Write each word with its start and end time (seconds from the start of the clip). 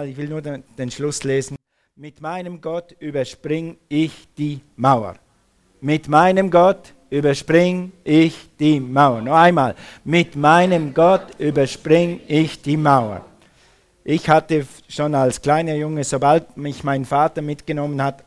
Ich 0.00 0.16
will 0.16 0.28
nur 0.28 0.40
den, 0.40 0.64
den 0.78 0.90
Schluss 0.90 1.22
lesen. 1.22 1.56
Mit 1.96 2.20
meinem 2.22 2.60
Gott 2.60 2.92
überspring 2.98 3.76
ich 3.88 4.28
die 4.38 4.60
Mauer. 4.76 5.16
Mit 5.82 6.08
meinem 6.08 6.50
Gott 6.50 6.94
überspring 7.10 7.92
ich 8.02 8.48
die 8.58 8.80
Mauer. 8.80 9.20
Noch 9.20 9.36
einmal. 9.36 9.74
Mit 10.02 10.34
meinem 10.34 10.94
Gott 10.94 11.26
überspring 11.38 12.20
ich 12.26 12.62
die 12.62 12.78
Mauer. 12.78 13.24
Ich 14.02 14.28
hatte 14.28 14.66
schon 14.88 15.14
als 15.14 15.42
kleiner 15.42 15.74
Junge, 15.74 16.02
sobald 16.04 16.56
mich 16.56 16.82
mein 16.82 17.04
Vater 17.04 17.42
mitgenommen 17.42 18.02
hat, 18.02 18.24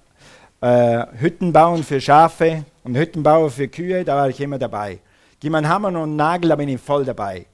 äh, 0.62 1.06
Hütten 1.20 1.52
bauen 1.52 1.84
für 1.84 2.00
Schafe 2.00 2.64
und 2.84 2.96
Hütten 2.96 3.24
bauen 3.24 3.50
für 3.50 3.68
Kühe, 3.68 4.06
da 4.06 4.16
war 4.16 4.30
ich 4.30 4.40
immer 4.40 4.60
dabei. 4.60 5.00
Gib 5.40 5.52
mir 5.52 5.58
einen 5.58 5.70
Hammer 5.70 5.90
und 5.90 5.98
einen 5.98 6.16
Nagel, 6.16 6.50
da 6.50 6.56
bin 6.56 6.70
ich 6.70 6.80
voll 6.80 7.04
dabei. 7.04 7.48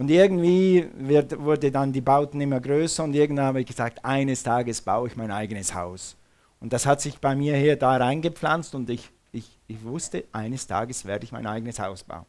Und 0.00 0.10
irgendwie 0.10 0.88
wird, 0.94 1.38
wurde 1.38 1.70
dann 1.70 1.92
die 1.92 2.00
Bauten 2.00 2.40
immer 2.40 2.58
größer 2.58 3.04
und 3.04 3.14
irgendwann 3.14 3.44
habe 3.44 3.60
ich 3.60 3.66
gesagt, 3.66 4.02
eines 4.02 4.42
Tages 4.42 4.80
baue 4.80 5.08
ich 5.08 5.14
mein 5.14 5.30
eigenes 5.30 5.74
Haus. 5.74 6.16
Und 6.58 6.72
das 6.72 6.86
hat 6.86 7.02
sich 7.02 7.18
bei 7.18 7.36
mir 7.36 7.54
hier 7.58 7.76
da 7.76 7.98
reingepflanzt 7.98 8.74
und 8.74 8.88
ich, 8.88 9.10
ich, 9.30 9.58
ich 9.66 9.84
wusste, 9.84 10.24
eines 10.32 10.66
Tages 10.66 11.04
werde 11.04 11.26
ich 11.26 11.32
mein 11.32 11.46
eigenes 11.46 11.78
Haus 11.78 12.02
bauen. 12.02 12.24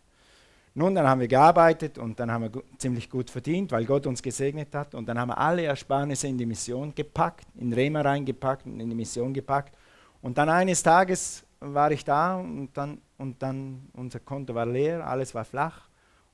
Nun, 0.73 0.93
dann 0.95 1.07
haben 1.07 1.21
wir 1.21 1.29
gearbeitet 1.29 1.97
und 1.97 2.19
dann 2.19 2.29
haben 2.29 2.53
wir 2.53 2.61
ziemlich 2.77 3.09
gut 3.09 3.29
verdient, 3.29 3.71
weil 3.71 3.85
Gott 3.85 4.05
uns 4.05 4.21
gesegnet 4.21 4.75
hat. 4.75 4.93
Und 4.93 5.05
dann 5.05 5.17
haben 5.17 5.29
wir 5.29 5.37
alle 5.37 5.63
Ersparnisse 5.63 6.27
in 6.27 6.37
die 6.37 6.45
Mission 6.45 6.93
gepackt, 6.93 7.45
in 7.55 7.71
Rema 7.71 8.01
reingepackt 8.01 8.65
und 8.65 8.81
in 8.81 8.89
die 8.89 8.95
Mission 8.97 9.33
gepackt. 9.33 9.73
Und 10.21 10.37
dann 10.37 10.49
eines 10.49 10.83
Tages 10.83 11.45
war 11.61 11.89
ich 11.93 12.03
da 12.03 12.35
und 12.35 12.71
dann, 12.73 12.99
und 13.17 13.41
dann 13.41 13.87
unser 13.93 14.19
Konto 14.19 14.53
war 14.53 14.65
leer, 14.65 15.07
alles 15.07 15.33
war 15.33 15.45
flach. 15.45 15.89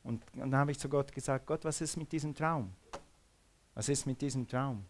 Und, 0.08 0.24
und 0.36 0.52
dann 0.52 0.56
habe 0.56 0.72
ich 0.72 0.80
zu 0.80 0.88
Gott 0.88 1.12
gesagt, 1.12 1.46
Gott, 1.46 1.66
was 1.66 1.82
ist 1.82 1.98
mit 1.98 2.14
diesem 2.14 2.34
Traum? 2.34 2.72
Was 3.76 3.90
ist 3.90 4.06
mit 4.06 4.22
diesem 4.22 4.48
Traum? 4.48 4.86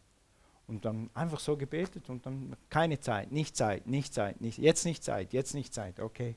Und 0.67 0.85
dann 0.85 1.09
einfach 1.15 1.39
so 1.39 1.57
gebetet 1.57 2.07
und 2.11 2.23
dann 2.27 2.55
keine 2.69 2.99
Zeit, 2.99 3.31
nicht 3.31 3.55
Zeit, 3.57 3.87
nicht 3.87 4.13
Zeit, 4.13 4.41
nicht, 4.41 4.59
jetzt 4.59 4.85
nicht 4.85 5.03
Zeit, 5.03 5.33
jetzt 5.33 5.55
nicht 5.55 5.73
Zeit, 5.73 5.99
okay. 5.99 6.35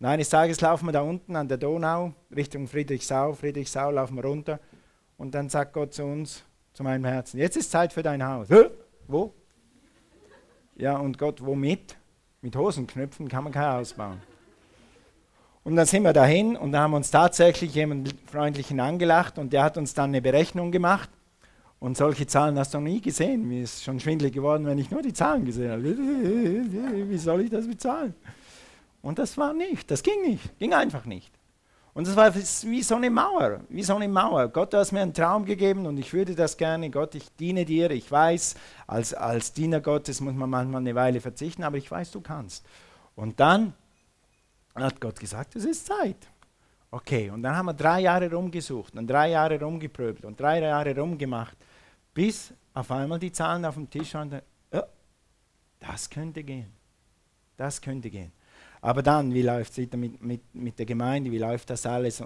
Und 0.00 0.06
eines 0.06 0.30
Tages 0.30 0.62
laufen 0.62 0.86
wir 0.86 0.92
da 0.92 1.02
unten 1.02 1.36
an 1.36 1.48
der 1.48 1.58
Donau 1.58 2.14
Richtung 2.34 2.66
Friedrichsau, 2.66 3.34
Friedrichsau 3.34 3.90
laufen 3.90 4.16
wir 4.16 4.24
runter 4.24 4.58
und 5.18 5.34
dann 5.34 5.50
sagt 5.50 5.74
Gott 5.74 5.92
zu 5.92 6.04
uns, 6.04 6.44
zu 6.72 6.82
meinem 6.82 7.04
Herzen, 7.04 7.38
jetzt 7.38 7.58
ist 7.58 7.70
Zeit 7.70 7.92
für 7.92 8.02
dein 8.02 8.24
Haus. 8.26 8.48
Hä? 8.48 8.70
Wo? 9.06 9.34
Ja, 10.76 10.96
und 10.96 11.18
Gott, 11.18 11.44
womit? 11.44 11.94
Mit 12.40 12.56
Hosenknöpfen 12.56 13.28
kann 13.28 13.44
man 13.44 13.52
kein 13.52 13.70
Haus 13.70 13.92
bauen. 13.92 14.20
Und 15.64 15.76
dann 15.76 15.86
sind 15.86 16.02
wir 16.02 16.12
dahin 16.12 16.56
und 16.56 16.72
da 16.72 16.80
haben 16.80 16.92
uns 16.92 17.10
tatsächlich 17.10 17.74
jemand 17.74 18.14
Freundlichen 18.30 18.80
angelacht 18.80 19.38
und 19.38 19.52
der 19.54 19.64
hat 19.64 19.78
uns 19.78 19.94
dann 19.94 20.10
eine 20.10 20.20
Berechnung 20.20 20.70
gemacht. 20.70 21.08
Und 21.80 21.96
solche 21.96 22.26
Zahlen 22.26 22.58
hast 22.58 22.74
du 22.74 22.78
noch 22.78 22.84
nie 22.84 23.00
gesehen. 23.00 23.48
Mir 23.48 23.62
ist 23.62 23.82
schon 23.82 23.98
schwindelig 23.98 24.34
geworden, 24.34 24.66
wenn 24.66 24.78
ich 24.78 24.90
nur 24.90 25.02
die 25.02 25.12
Zahlen 25.12 25.44
gesehen 25.44 25.70
habe. 25.70 25.82
Wie 27.10 27.18
soll 27.18 27.42
ich 27.42 27.50
das 27.50 27.66
bezahlen? 27.66 28.14
Und 29.02 29.18
das 29.18 29.36
war 29.36 29.52
nicht, 29.52 29.90
das 29.90 30.02
ging 30.02 30.22
nicht, 30.22 30.58
ging 30.58 30.72
einfach 30.72 31.04
nicht. 31.06 31.32
Und 31.94 32.08
das 32.08 32.16
war 32.16 32.34
wie 32.34 32.82
so 32.82 32.96
eine 32.96 33.08
Mauer, 33.08 33.60
wie 33.68 33.82
so 33.84 33.94
eine 33.94 34.08
Mauer. 34.08 34.48
Gott, 34.48 34.72
du 34.72 34.78
hast 34.78 34.90
mir 34.90 35.00
einen 35.00 35.14
Traum 35.14 35.44
gegeben 35.44 35.86
und 35.86 35.96
ich 35.96 36.12
würde 36.12 36.34
das 36.34 36.56
gerne. 36.56 36.90
Gott, 36.90 37.14
ich 37.14 37.34
diene 37.36 37.64
dir. 37.64 37.90
Ich 37.92 38.10
weiß, 38.10 38.56
als, 38.88 39.14
als 39.14 39.52
Diener 39.52 39.80
Gottes 39.80 40.20
muss 40.20 40.34
man 40.34 40.50
manchmal 40.50 40.80
eine 40.80 40.94
Weile 40.96 41.20
verzichten, 41.20 41.62
aber 41.62 41.76
ich 41.76 41.88
weiß, 41.88 42.10
du 42.10 42.20
kannst. 42.20 42.66
Und 43.14 43.38
dann 43.38 43.74
hat 44.82 45.00
Gott 45.00 45.20
gesagt, 45.20 45.54
es 45.56 45.64
ist 45.64 45.86
Zeit. 45.86 46.28
Okay, 46.90 47.30
und 47.30 47.42
dann 47.42 47.56
haben 47.56 47.66
wir 47.66 47.74
drei 47.74 48.00
Jahre 48.00 48.30
rumgesucht 48.30 48.94
und 48.96 49.08
drei 49.08 49.30
Jahre 49.30 49.60
rumgeprübt 49.60 50.24
und 50.24 50.38
drei 50.38 50.60
Jahre 50.60 50.96
rumgemacht, 50.96 51.56
bis 52.12 52.52
auf 52.72 52.90
einmal 52.90 53.18
die 53.18 53.32
Zahlen 53.32 53.64
auf 53.64 53.74
dem 53.74 53.90
Tisch 53.90 54.14
waren. 54.14 54.40
Oh, 54.72 54.82
das 55.80 56.08
könnte 56.08 56.42
gehen. 56.42 56.72
Das 57.56 57.80
könnte 57.80 58.10
gehen. 58.10 58.32
Aber 58.80 59.02
dann, 59.02 59.32
wie 59.32 59.42
läuft 59.42 59.78
es 59.78 59.92
mit, 59.92 60.22
mit, 60.22 60.54
mit 60.54 60.78
der 60.78 60.86
Gemeinde, 60.86 61.30
wie 61.30 61.38
läuft 61.38 61.70
das 61.70 61.86
alles? 61.86 62.22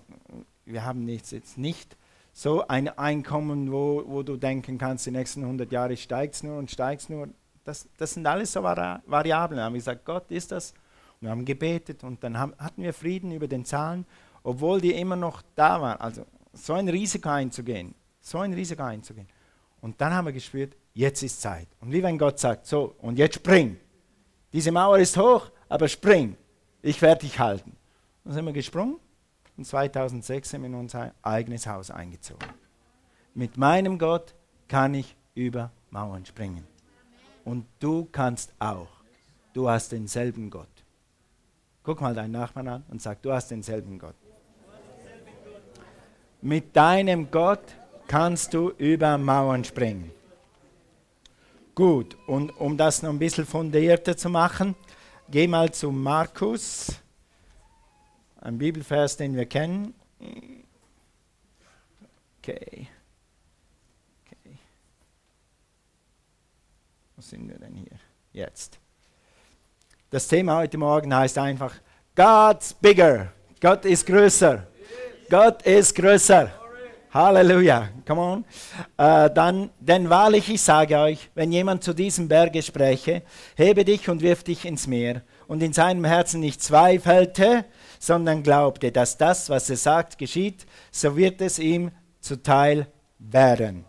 Wir 0.64 0.84
haben 0.84 1.06
jetzt, 1.08 1.32
jetzt 1.32 1.56
nicht 1.56 1.96
so 2.32 2.66
ein 2.68 2.88
Einkommen, 2.88 3.72
wo, 3.72 4.04
wo 4.06 4.22
du 4.22 4.36
denken 4.36 4.76
kannst, 4.76 5.06
die 5.06 5.10
nächsten 5.10 5.42
100 5.42 5.70
Jahre 5.72 5.96
steigt 5.96 6.34
es 6.34 6.42
nur 6.42 6.58
und 6.58 6.70
steigt 6.70 7.02
es 7.02 7.08
nur. 7.08 7.28
Das, 7.64 7.88
das 7.96 8.14
sind 8.14 8.26
alles 8.26 8.52
so 8.52 8.62
Vari 8.62 9.00
Variablen. 9.06 9.58
Da 9.58 9.64
haben 9.64 9.74
wir 9.74 9.80
gesagt, 9.80 10.04
Gott, 10.04 10.30
ist 10.30 10.52
das 10.52 10.74
wir 11.20 11.30
haben 11.30 11.44
gebetet 11.44 12.04
und 12.04 12.22
dann 12.22 12.38
haben, 12.38 12.54
hatten 12.58 12.82
wir 12.82 12.92
Frieden 12.92 13.32
über 13.32 13.48
den 13.48 13.64
Zahlen, 13.64 14.06
obwohl 14.42 14.80
die 14.80 14.92
immer 14.92 15.16
noch 15.16 15.42
da 15.54 15.80
waren. 15.80 16.00
Also 16.00 16.24
so 16.52 16.74
ein 16.74 16.88
Risiko 16.88 17.28
einzugehen, 17.28 17.94
so 18.20 18.38
ein 18.38 18.52
Risiko 18.52 18.82
einzugehen. 18.82 19.28
Und 19.80 20.00
dann 20.00 20.12
haben 20.12 20.26
wir 20.26 20.32
gespürt, 20.32 20.76
jetzt 20.94 21.22
ist 21.22 21.40
Zeit. 21.40 21.68
Und 21.80 21.92
wie 21.92 22.02
wenn 22.02 22.18
Gott 22.18 22.38
sagt, 22.38 22.66
so, 22.66 22.94
und 22.98 23.18
jetzt 23.18 23.36
spring. 23.36 23.78
Diese 24.52 24.72
Mauer 24.72 24.98
ist 24.98 25.16
hoch, 25.16 25.50
aber 25.68 25.88
spring. 25.88 26.36
Ich 26.82 27.00
werde 27.02 27.22
dich 27.22 27.38
halten. 27.38 27.76
Dann 28.24 28.32
sind 28.32 28.44
wir 28.44 28.52
gesprungen 28.52 28.98
und 29.56 29.64
2006 29.66 30.50
sind 30.50 30.62
wir 30.62 30.68
in 30.68 30.74
unser 30.74 31.12
eigenes 31.22 31.66
Haus 31.66 31.90
eingezogen. 31.90 32.48
Mit 33.34 33.56
meinem 33.56 33.98
Gott 33.98 34.34
kann 34.68 34.94
ich 34.94 35.16
über 35.34 35.70
Mauern 35.90 36.24
springen. 36.24 36.64
Und 37.44 37.66
du 37.80 38.06
kannst 38.10 38.52
auch. 38.58 38.88
Du 39.52 39.68
hast 39.68 39.92
denselben 39.92 40.50
Gott. 40.50 40.68
Guck 41.88 42.02
mal 42.02 42.14
deinen 42.14 42.32
Nachbarn 42.32 42.68
an 42.68 42.84
und 42.88 43.00
sag, 43.00 43.22
du 43.22 43.32
hast 43.32 43.50
denselben 43.50 43.98
Gott. 43.98 44.14
Mit 46.42 46.76
deinem 46.76 47.30
Gott 47.30 47.62
kannst 48.06 48.52
du 48.52 48.72
über 48.76 49.16
Mauern 49.16 49.64
springen. 49.64 50.10
Gut, 51.74 52.14
und 52.26 52.50
um 52.60 52.76
das 52.76 53.02
noch 53.02 53.08
ein 53.08 53.18
bisschen 53.18 53.46
fundierter 53.46 54.18
zu 54.18 54.28
machen, 54.28 54.74
geh 55.30 55.46
mal 55.46 55.72
zu 55.72 55.90
Markus, 55.90 57.00
ein 58.42 58.58
Bibelvers, 58.58 59.16
den 59.16 59.34
wir 59.34 59.46
kennen. 59.46 59.94
Okay. 62.42 62.86
okay. 64.26 64.58
Wo 67.16 67.22
sind 67.22 67.48
wir 67.48 67.58
denn 67.58 67.76
hier? 67.76 67.98
Jetzt. 68.34 68.78
Das 70.10 70.26
Thema 70.26 70.56
heute 70.56 70.78
Morgen 70.78 71.14
heißt 71.14 71.36
einfach, 71.36 71.74
God's 72.16 72.72
bigger. 72.72 73.30
Gott 73.60 73.84
ist 73.84 74.06
größer. 74.06 74.66
Gott 75.28 75.60
ist 75.64 75.94
größer. 75.94 76.50
Halleluja. 77.12 77.90
Come 78.06 78.20
on. 78.22 78.44
Äh, 78.96 79.28
dann, 79.30 79.68
denn 79.78 80.08
wahrlich, 80.08 80.48
ich 80.48 80.62
sage 80.62 80.96
euch, 80.96 81.28
wenn 81.34 81.52
jemand 81.52 81.84
zu 81.84 81.92
diesem 81.92 82.26
Berge 82.26 82.62
spreche, 82.62 83.20
hebe 83.54 83.84
dich 83.84 84.08
und 84.08 84.22
wirf 84.22 84.42
dich 84.42 84.64
ins 84.64 84.86
Meer, 84.86 85.20
und 85.46 85.62
in 85.62 85.74
seinem 85.74 86.06
Herzen 86.06 86.40
nicht 86.40 86.62
zweifelte, 86.62 87.66
sondern 87.98 88.42
glaubte, 88.42 88.90
dass 88.90 89.18
das, 89.18 89.50
was 89.50 89.68
er 89.68 89.76
sagt, 89.76 90.16
geschieht, 90.16 90.64
so 90.90 91.18
wird 91.18 91.42
es 91.42 91.58
ihm 91.58 91.90
zuteil 92.20 92.86
werden. 93.18 93.84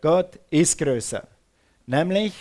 Gott 0.00 0.40
ist 0.50 0.76
größer. 0.78 1.28
Nämlich, 1.86 2.34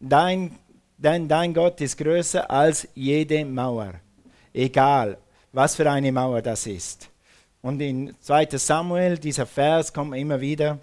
dein 0.00 0.58
denn 1.04 1.28
dein 1.28 1.52
Gott 1.52 1.80
ist 1.82 1.98
größer 1.98 2.50
als 2.50 2.88
jede 2.94 3.44
Mauer. 3.44 3.92
Egal, 4.54 5.18
was 5.52 5.76
für 5.76 5.88
eine 5.90 6.10
Mauer 6.10 6.40
das 6.40 6.66
ist. 6.66 7.10
Und 7.60 7.80
in 7.80 8.14
2 8.20 8.48
Samuel, 8.56 9.18
dieser 9.18 9.46
Vers 9.46 9.92
kommt 9.92 10.16
immer 10.16 10.40
wieder, 10.40 10.78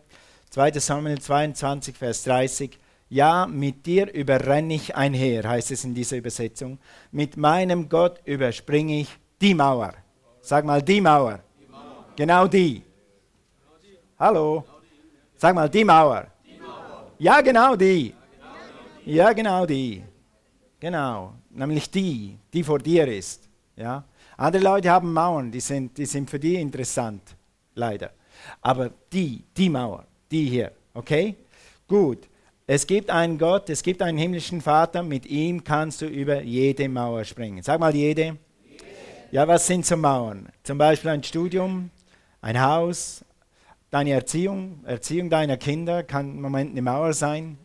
2 0.51 0.73
Samuel 0.73 1.19
22, 1.19 1.97
Vers 1.97 2.23
30, 2.23 2.77
ja, 3.09 3.45
mit 3.47 3.85
dir 3.85 4.13
überrenne 4.13 4.75
ich 4.75 4.95
einher, 4.95 5.49
heißt 5.49 5.71
es 5.71 5.83
in 5.83 5.93
dieser 5.93 6.17
Übersetzung. 6.17 6.77
Mit 7.11 7.35
meinem 7.35 7.89
Gott 7.89 8.21
überspringe 8.23 9.01
ich 9.01 9.09
die 9.41 9.53
Mauer. 9.53 9.93
Sag 10.41 10.65
mal, 10.65 10.81
die 10.81 11.01
Mauer. 11.01 11.39
Die 11.59 11.71
Mauer. 11.71 12.05
Genau 12.15 12.47
die. 12.47 12.83
Hallo. 14.17 14.63
Sag 15.35 15.55
mal, 15.55 15.69
die 15.69 15.83
Mauer. 15.83 16.27
die 16.45 16.59
Mauer. 16.59 17.11
Ja, 17.17 17.41
genau 17.41 17.75
die. 17.75 18.13
Ja, 19.05 19.33
genau 19.33 19.65
die. 19.65 20.03
Genau, 20.81 21.35
nämlich 21.51 21.91
die, 21.91 22.35
die 22.51 22.63
vor 22.63 22.79
dir 22.79 23.07
ist. 23.07 23.47
Ja? 23.75 24.03
Andere 24.35 24.63
Leute 24.63 24.89
haben 24.89 25.13
Mauern, 25.13 25.51
die 25.51 25.59
sind, 25.59 25.95
die 25.95 26.07
sind 26.07 26.27
für 26.27 26.39
die 26.39 26.55
interessant, 26.55 27.21
leider. 27.75 28.09
Aber 28.61 28.89
die, 29.13 29.43
die 29.55 29.69
Mauer, 29.69 30.07
die 30.31 30.49
hier, 30.49 30.71
okay? 30.95 31.35
Gut. 31.87 32.27
Es 32.65 32.87
gibt 32.87 33.11
einen 33.11 33.37
Gott, 33.37 33.69
es 33.69 33.83
gibt 33.83 34.01
einen 34.01 34.17
himmlischen 34.17 34.59
Vater, 34.59 35.03
mit 35.03 35.27
ihm 35.27 35.63
kannst 35.63 36.01
du 36.01 36.07
über 36.07 36.41
jede 36.41 36.89
Mauer 36.89 37.25
springen. 37.25 37.61
Sag 37.61 37.79
mal 37.79 37.93
jede. 37.93 38.23
jede. 38.23 38.37
Ja, 39.29 39.47
was 39.47 39.67
sind 39.67 39.85
so 39.85 39.95
Mauern? 39.95 40.49
Zum 40.63 40.79
Beispiel 40.79 41.11
ein 41.11 41.23
Studium, 41.23 41.91
ein 42.41 42.59
Haus, 42.59 43.23
deine 43.91 44.11
Erziehung, 44.11 44.79
Erziehung 44.85 45.29
deiner 45.29 45.57
Kinder 45.57 46.01
kann 46.01 46.37
im 46.37 46.41
Moment 46.41 46.71
eine 46.71 46.81
Mauer 46.81 47.13
sein, 47.13 47.59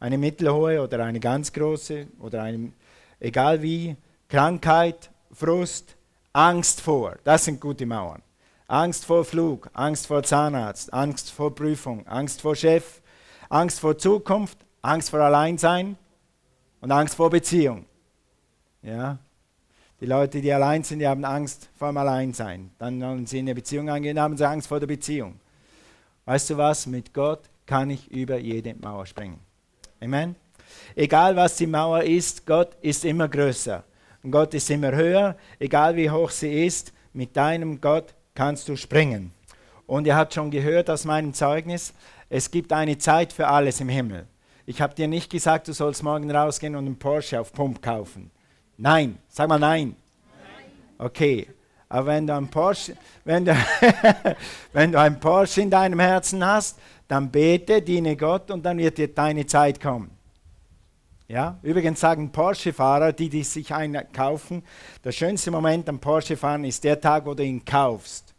eine 0.00 0.18
mittelhohe 0.18 0.82
oder 0.82 1.04
eine 1.04 1.20
ganz 1.20 1.52
große 1.52 2.08
oder 2.18 2.42
eine, 2.42 2.72
egal 3.20 3.62
wie, 3.62 3.96
Krankheit, 4.28 5.10
Frust, 5.32 5.96
Angst 6.32 6.80
vor, 6.80 7.16
das 7.24 7.44
sind 7.44 7.60
gute 7.60 7.86
Mauern. 7.86 8.22
Angst 8.66 9.04
vor 9.04 9.24
Flug, 9.24 9.68
Angst 9.72 10.06
vor 10.06 10.22
Zahnarzt, 10.22 10.92
Angst 10.92 11.30
vor 11.30 11.54
Prüfung, 11.54 12.06
Angst 12.06 12.40
vor 12.40 12.54
Chef, 12.54 13.00
Angst 13.48 13.80
vor 13.80 13.98
Zukunft, 13.98 14.58
Angst 14.80 15.10
vor 15.10 15.20
Alleinsein 15.20 15.96
und 16.80 16.92
Angst 16.92 17.16
vor 17.16 17.30
Beziehung. 17.30 17.84
Ja? 18.82 19.18
Die 20.00 20.06
Leute, 20.06 20.40
die 20.40 20.52
allein 20.52 20.84
sind, 20.84 21.00
die 21.00 21.08
haben 21.08 21.24
Angst 21.24 21.68
vor 21.76 21.88
dem 21.88 21.96
Alleinsein. 21.96 22.70
Dann, 22.78 23.00
wenn 23.00 23.26
sie 23.26 23.40
in 23.40 23.46
eine 23.46 23.56
Beziehung 23.56 23.90
eingehen, 23.90 24.18
haben 24.18 24.36
sie 24.36 24.48
Angst 24.48 24.68
vor 24.68 24.80
der 24.80 24.86
Beziehung. 24.86 25.38
Weißt 26.24 26.48
du 26.50 26.56
was? 26.56 26.86
Mit 26.86 27.12
Gott 27.12 27.50
kann 27.66 27.90
ich 27.90 28.10
über 28.10 28.38
jede 28.38 28.74
Mauer 28.76 29.04
springen. 29.04 29.40
Amen. 30.02 30.34
Egal 30.96 31.36
was 31.36 31.56
die 31.56 31.66
Mauer 31.66 32.02
ist, 32.02 32.46
Gott 32.46 32.76
ist 32.80 33.04
immer 33.04 33.28
größer. 33.28 33.84
Und 34.22 34.30
Gott 34.30 34.54
ist 34.54 34.70
immer 34.70 34.92
höher. 34.92 35.36
Egal 35.58 35.96
wie 35.96 36.10
hoch 36.10 36.30
sie 36.30 36.64
ist, 36.64 36.92
mit 37.12 37.36
deinem 37.36 37.80
Gott 37.80 38.14
kannst 38.34 38.68
du 38.68 38.76
springen. 38.76 39.32
Und 39.86 40.06
ihr 40.06 40.16
habt 40.16 40.32
schon 40.32 40.50
gehört 40.50 40.88
aus 40.88 41.04
meinem 41.04 41.34
Zeugnis, 41.34 41.92
es 42.28 42.50
gibt 42.50 42.72
eine 42.72 42.96
Zeit 42.96 43.32
für 43.32 43.48
alles 43.48 43.80
im 43.80 43.88
Himmel. 43.88 44.26
Ich 44.64 44.80
habe 44.80 44.94
dir 44.94 45.08
nicht 45.08 45.30
gesagt, 45.30 45.66
du 45.68 45.72
sollst 45.72 46.02
morgen 46.02 46.30
rausgehen 46.30 46.76
und 46.76 46.86
einen 46.86 46.98
Porsche 46.98 47.40
auf 47.40 47.52
Pump 47.52 47.82
kaufen. 47.82 48.30
Nein, 48.78 49.18
sag 49.28 49.48
mal 49.48 49.58
nein. 49.58 49.96
Okay, 50.96 51.48
aber 51.88 52.06
wenn 52.06 52.26
du, 52.26 52.36
ein 52.36 52.46
Porsche, 52.46 52.96
wenn, 53.24 53.44
du 53.44 53.56
wenn 54.72 54.92
du 54.92 55.00
ein 55.00 55.18
Porsche 55.18 55.62
in 55.62 55.70
deinem 55.70 55.98
Herzen 55.98 56.44
hast, 56.46 56.78
dann 57.10 57.30
bete, 57.30 57.82
diene 57.82 58.16
Gott 58.16 58.50
und 58.50 58.64
dann 58.64 58.78
wird 58.78 58.98
dir 58.98 59.08
deine 59.08 59.44
Zeit 59.46 59.80
kommen. 59.80 60.10
Ja? 61.26 61.58
Übrigens 61.62 62.00
sagen 62.00 62.30
Porsche-Fahrer, 62.30 63.12
die, 63.12 63.28
die 63.28 63.42
sich 63.42 63.74
einen 63.74 64.12
kaufen, 64.12 64.62
der 65.02 65.12
schönste 65.12 65.50
Moment 65.50 65.88
am 65.88 65.98
Porsche-Fahren 65.98 66.64
ist 66.64 66.84
der 66.84 67.00
Tag, 67.00 67.26
wo 67.26 67.34
du 67.34 67.44
ihn 67.44 67.64
kaufst. 67.64 68.34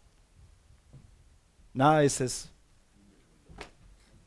Na, 1.73 2.01
ist 2.01 2.21
es, 2.21 2.49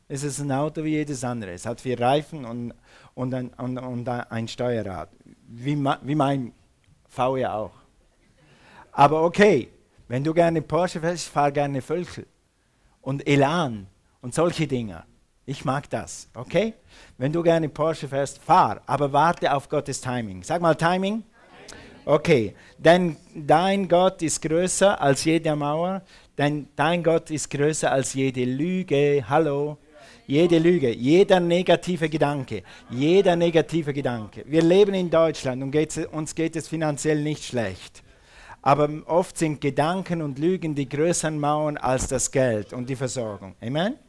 ist 0.07 0.23
es 0.23 0.39
ein 0.39 0.51
Auto 0.51 0.83
wie 0.83 0.91
jedes 0.91 1.23
andere. 1.23 1.51
Es 1.51 1.65
hat 1.65 1.81
vier 1.81 1.99
Reifen 1.99 2.45
und, 2.45 2.73
und, 3.13 3.33
ein, 3.33 3.49
und, 3.49 3.77
und 3.77 4.07
ein 4.07 4.47
Steuerrad 4.47 5.09
wie, 5.47 5.75
wie 5.75 6.15
mein 6.15 6.53
V 7.07 7.37
ja 7.37 7.55
auch. 7.55 7.73
Aber 8.91 9.23
okay, 9.23 9.69
wenn 10.07 10.23
du 10.23 10.33
gerne 10.33 10.61
Porsche 10.61 10.99
fährst, 10.99 11.29
fahr 11.29 11.51
gerne 11.51 11.81
Völkel 11.81 12.25
und 13.01 13.27
Elan 13.27 13.87
und 14.25 14.33
solche 14.33 14.65
Dinge. 14.65 15.03
Ich 15.45 15.65
mag 15.65 15.87
das, 15.91 16.27
okay? 16.33 16.73
Wenn 17.19 17.31
du 17.31 17.43
gerne 17.43 17.69
Porsche 17.69 18.07
fährst, 18.07 18.39
fahr, 18.39 18.81
aber 18.87 19.13
warte 19.13 19.53
auf 19.53 19.69
Gottes 19.69 20.01
Timing. 20.01 20.41
Sag 20.41 20.63
mal 20.63 20.73
Timing. 20.73 21.21
Okay, 22.05 22.55
denn 22.79 23.17
dein 23.35 23.87
Gott 23.87 24.23
ist 24.23 24.41
größer 24.41 24.99
als 24.99 25.25
jede 25.25 25.55
Mauer, 25.55 26.01
denn 26.39 26.67
dein 26.75 27.03
Gott 27.03 27.29
ist 27.29 27.51
größer 27.51 27.91
als 27.91 28.15
jede 28.15 28.45
Lüge. 28.45 29.23
Hallo. 29.29 29.77
Jede 30.25 30.57
Lüge, 30.57 30.91
jeder 30.91 31.39
negative 31.39 32.09
Gedanke, 32.09 32.63
jeder 32.89 33.35
negative 33.35 33.93
Gedanke. 33.93 34.43
Wir 34.47 34.63
leben 34.63 34.95
in 34.95 35.11
Deutschland 35.11 35.61
und 35.61 35.69
geht's, 35.69 35.99
uns 35.99 36.33
geht 36.33 36.55
es 36.55 36.67
finanziell 36.67 37.21
nicht 37.21 37.43
schlecht. 37.43 38.01
Aber 38.63 38.89
oft 39.05 39.37
sind 39.37 39.61
Gedanken 39.61 40.23
und 40.23 40.39
Lügen 40.39 40.73
die 40.73 40.89
größeren 40.89 41.39
Mauern 41.39 41.77
als 41.77 42.07
das 42.07 42.31
Geld 42.31 42.73
und 42.73 42.89
die 42.89 42.95
Versorgung. 42.95 43.53
Amen? 43.61 43.99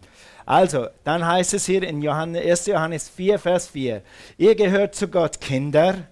Also, 0.47 0.87
dann 1.03 1.27
heißt 1.27 1.55
es 1.55 1.67
hier 1.67 1.83
in 1.83 2.01
Johannes, 2.01 2.41
1. 2.41 2.67
Johannes 2.67 3.09
4, 3.09 3.39
Vers 3.41 3.67
4, 3.67 4.01
ihr 4.39 4.55
gehört 4.55 4.95
zu 4.95 5.09
Gott, 5.09 5.41
Kinder. 5.41 6.07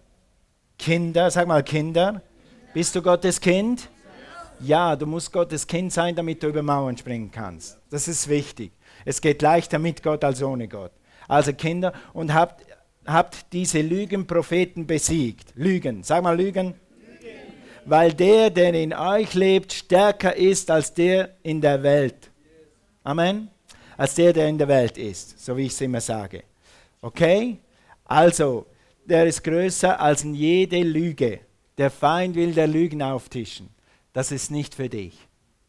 Kinder, 0.76 1.30
sag 1.30 1.46
mal 1.46 1.62
Kinder. 1.62 2.20
Bist 2.74 2.96
du 2.96 3.00
Gottes 3.00 3.40
Kind? 3.40 3.88
Ja, 4.58 4.96
du 4.96 5.06
musst 5.06 5.32
Gottes 5.32 5.64
Kind 5.64 5.92
sein, 5.92 6.16
damit 6.16 6.42
du 6.42 6.48
über 6.48 6.62
Mauern 6.62 6.96
springen 6.96 7.30
kannst. 7.30 7.78
Das 7.90 8.08
ist 8.08 8.28
wichtig. 8.28 8.72
Es 9.04 9.20
geht 9.20 9.40
leichter 9.40 9.78
mit 9.78 10.02
Gott 10.02 10.24
als 10.24 10.42
ohne 10.42 10.66
Gott. 10.66 10.90
Also 11.28 11.52
Kinder, 11.52 11.92
und 12.12 12.34
habt, 12.34 12.64
habt 13.06 13.52
diese 13.52 13.82
Lügenpropheten 13.82 14.84
besiegt. 14.84 15.52
Lügen, 15.54 16.02
sag 16.02 16.24
mal 16.24 16.36
Lügen. 16.36 16.66
Lügen. 16.66 16.74
Weil 17.84 18.12
der, 18.12 18.50
der 18.50 18.74
in 18.74 18.92
euch 18.92 19.34
lebt, 19.34 19.72
stärker 19.72 20.34
ist 20.34 20.72
als 20.72 20.92
der 20.92 21.36
in 21.44 21.60
der 21.60 21.84
Welt. 21.84 22.32
Amen. 23.04 23.53
Als 23.96 24.14
der, 24.14 24.32
der 24.32 24.48
in 24.48 24.58
der 24.58 24.68
Welt 24.68 24.98
ist, 24.98 25.44
so 25.44 25.56
wie 25.56 25.66
ich 25.66 25.72
es 25.72 25.80
immer 25.80 26.00
sage. 26.00 26.44
Okay? 27.00 27.58
Also, 28.04 28.66
der 29.04 29.26
ist 29.26 29.44
größer 29.44 30.00
als 30.00 30.22
jede 30.22 30.82
Lüge. 30.82 31.40
Der 31.78 31.90
Feind 31.90 32.36
will 32.36 32.52
der 32.52 32.66
Lügen 32.66 33.02
auftischen. 33.02 33.68
Das 34.12 34.32
ist 34.32 34.50
nicht 34.50 34.74
für 34.74 34.88
dich. 34.88 35.18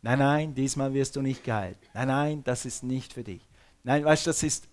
Nein, 0.02 0.20
nein, 0.20 0.54
diesmal 0.54 0.94
wirst 0.94 1.16
du 1.16 1.22
nicht 1.22 1.44
geheilt. 1.44 1.80
Nein, 1.94 2.08
nein, 2.08 2.44
das 2.44 2.66
ist 2.66 2.84
nicht 2.84 3.14
für 3.14 3.24
dich. 3.24 3.42
Nein, 3.84 4.06
weißt 4.06 4.26
du, 4.26 4.30
das 4.30 4.44
ist 4.44 4.68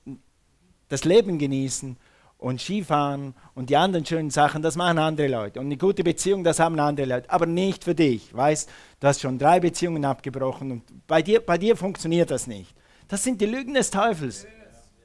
das 0.89 1.05
Leben 1.05 1.39
genießen 1.39 1.97
und 2.37 2.61
Skifahren 2.61 3.35
und 3.55 3.71
die 3.71 3.77
anderen 3.77 4.05
schönen 4.05 4.31
Sachen, 4.31 4.63
das 4.63 4.77
machen 4.77 4.99
andere 4.99 5.29
Leute. 5.29 5.59
Und 5.59 5.67
eine 5.67 5.77
gute 5.79 6.05
Beziehung, 6.05 6.45
das 6.45 6.61
haben 6.61 6.79
andere 6.79 7.07
Leute, 7.07 7.31
aber 7.31 7.47
nicht 7.47 7.85
für 7.85 7.95
dich. 7.95 8.35
Weißt, 8.35 8.69
du 9.01 9.07
hast 9.07 9.21
schon 9.23 9.39
drei 9.39 9.59
Beziehungen 9.61 10.05
abgebrochen 10.05 10.71
und 10.71 11.07
bei 11.07 11.23
dir, 11.23 11.41
bei 11.41 11.57
dir 11.57 11.77
funktioniert 11.77 12.31
das 12.31 12.47
nicht. 12.47 12.75
Das 13.13 13.23
sind 13.23 13.39
die 13.43 13.47
Lügen 13.47 13.75
des 13.75 13.91
Teufels. 13.91 14.47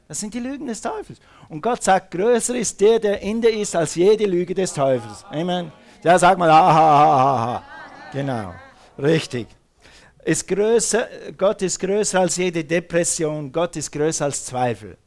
Das 0.07 0.21
sind 0.21 0.33
die 0.33 0.39
Lügen 0.39 0.65
des 0.67 0.79
Teufels. 0.79 1.19
Und 1.49 1.61
Gott 1.61 1.83
sagt, 1.83 2.11
größer 2.11 2.55
ist 2.55 2.79
der, 2.79 2.99
der 2.99 3.21
in 3.21 3.41
dir 3.41 3.51
ist, 3.51 3.75
als 3.75 3.95
jede 3.95 4.25
Lüge 4.25 4.53
des 4.53 4.73
Teufels. 4.73 5.25
Amen. 5.29 5.73
Ja, 6.03 6.17
sag 6.17 6.37
mal, 6.37 6.49
ha, 6.49 6.73
ha, 6.73 7.39
ha. 7.39 7.63
Genau, 8.13 8.53
richtig 8.97 9.47
ist 10.27 10.45
größer, 10.45 11.07
Gott 11.37 11.61
ist 11.61 11.79
größer 11.79 12.19
als 12.19 12.35
jede 12.35 12.63
Depression, 12.63 13.49
Gott 13.49 13.77
ist 13.77 13.89
größer 13.91 14.25
als 14.25 14.43
Zweifel. 14.43 14.97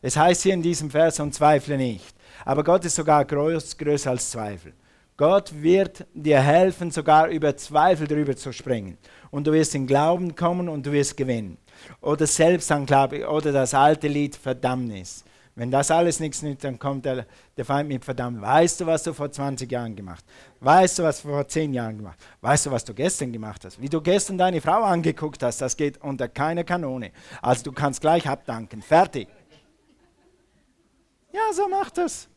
Es 0.00 0.16
heißt 0.16 0.42
hier 0.42 0.54
in 0.54 0.62
diesem 0.62 0.88
Vers, 0.88 1.18
und 1.18 1.34
zweifle 1.34 1.76
nicht. 1.76 2.14
Aber 2.44 2.62
Gott 2.62 2.84
ist 2.84 2.94
sogar 2.94 3.24
groß, 3.24 3.76
größer 3.76 4.10
als 4.10 4.30
Zweifel. 4.30 4.72
Gott 5.16 5.52
wird 5.52 6.06
dir 6.14 6.40
helfen, 6.40 6.90
sogar 6.90 7.28
über 7.28 7.56
Zweifel 7.56 8.06
drüber 8.06 8.36
zu 8.36 8.52
springen. 8.52 8.98
Und 9.30 9.46
du 9.46 9.52
wirst 9.52 9.74
in 9.74 9.86
Glauben 9.86 10.34
kommen 10.34 10.68
und 10.68 10.86
du 10.86 10.92
wirst 10.92 11.16
gewinnen. 11.16 11.58
Oder 12.00 12.26
Selbstanklage 12.26 13.28
oder 13.28 13.52
das 13.52 13.74
alte 13.74 14.08
Lied 14.08 14.36
Verdammnis. 14.36 15.24
Wenn 15.54 15.70
das 15.70 15.90
alles 15.90 16.18
nichts 16.18 16.40
nützt, 16.40 16.64
dann 16.64 16.78
kommt 16.78 17.04
der, 17.04 17.26
der 17.58 17.64
Feind 17.66 17.86
mit 17.86 18.04
verdammt. 18.04 18.40
Weißt 18.40 18.80
du, 18.80 18.86
was 18.86 19.02
du 19.02 19.12
vor 19.12 19.30
20 19.30 19.70
Jahren 19.70 19.94
gemacht 19.94 20.24
hast? 20.26 20.64
Weißt 20.64 20.98
du, 20.98 21.02
was 21.02 21.20
du 21.20 21.28
vor 21.28 21.46
10 21.46 21.74
Jahren 21.74 21.98
gemacht 21.98 22.18
hast? 22.18 22.42
Weißt 22.42 22.66
du, 22.66 22.70
was 22.70 22.84
du 22.84 22.94
gestern 22.94 23.32
gemacht 23.32 23.62
hast? 23.64 23.80
Wie 23.80 23.88
du 23.88 24.00
gestern 24.00 24.38
deine 24.38 24.62
Frau 24.62 24.82
angeguckt 24.82 25.42
hast, 25.42 25.60
das 25.60 25.76
geht 25.76 26.00
unter 26.02 26.28
keine 26.28 26.64
Kanone. 26.64 27.12
Also 27.42 27.64
du 27.64 27.72
kannst 27.72 28.00
gleich 28.00 28.26
abdanken. 28.26 28.80
Fertig. 28.80 29.28
Ja, 31.32 31.52
so 31.52 31.68
macht 31.68 31.98
das. 31.98 32.28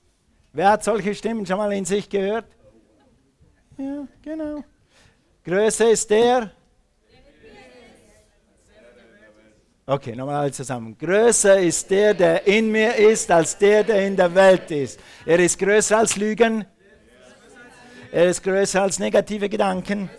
Wer 0.51 0.71
hat 0.71 0.83
solche 0.83 1.15
Stimmen 1.15 1.45
schon 1.45 1.57
mal 1.57 1.71
in 1.71 1.85
sich 1.85 2.09
gehört? 2.09 2.45
Ja, 3.77 4.07
genau. 4.21 4.63
Größer 5.45 5.89
ist 5.89 6.09
der, 6.09 6.51
Okay, 9.87 10.15
nochmal 10.15 10.37
alle 10.37 10.51
zusammen. 10.51 10.97
Größer 10.97 11.59
ist 11.59 11.91
der, 11.91 12.15
der 12.15 12.47
in 12.47 12.71
mir 12.71 12.95
ist, 12.95 13.29
als 13.29 13.55
der, 13.55 13.83
der 13.83 14.07
in 14.07 14.15
der 14.15 14.33
Welt 14.33 14.71
ist. 14.71 14.99
Er 15.23 15.37
ist 15.37 15.59
größer 15.59 15.99
als 15.99 16.15
Lügen. 16.15 16.65
Er 18.11 18.25
ist 18.25 18.41
größer 18.41 18.81
als 18.81 18.97
negative 18.97 19.47
Gedanken. 19.47 20.09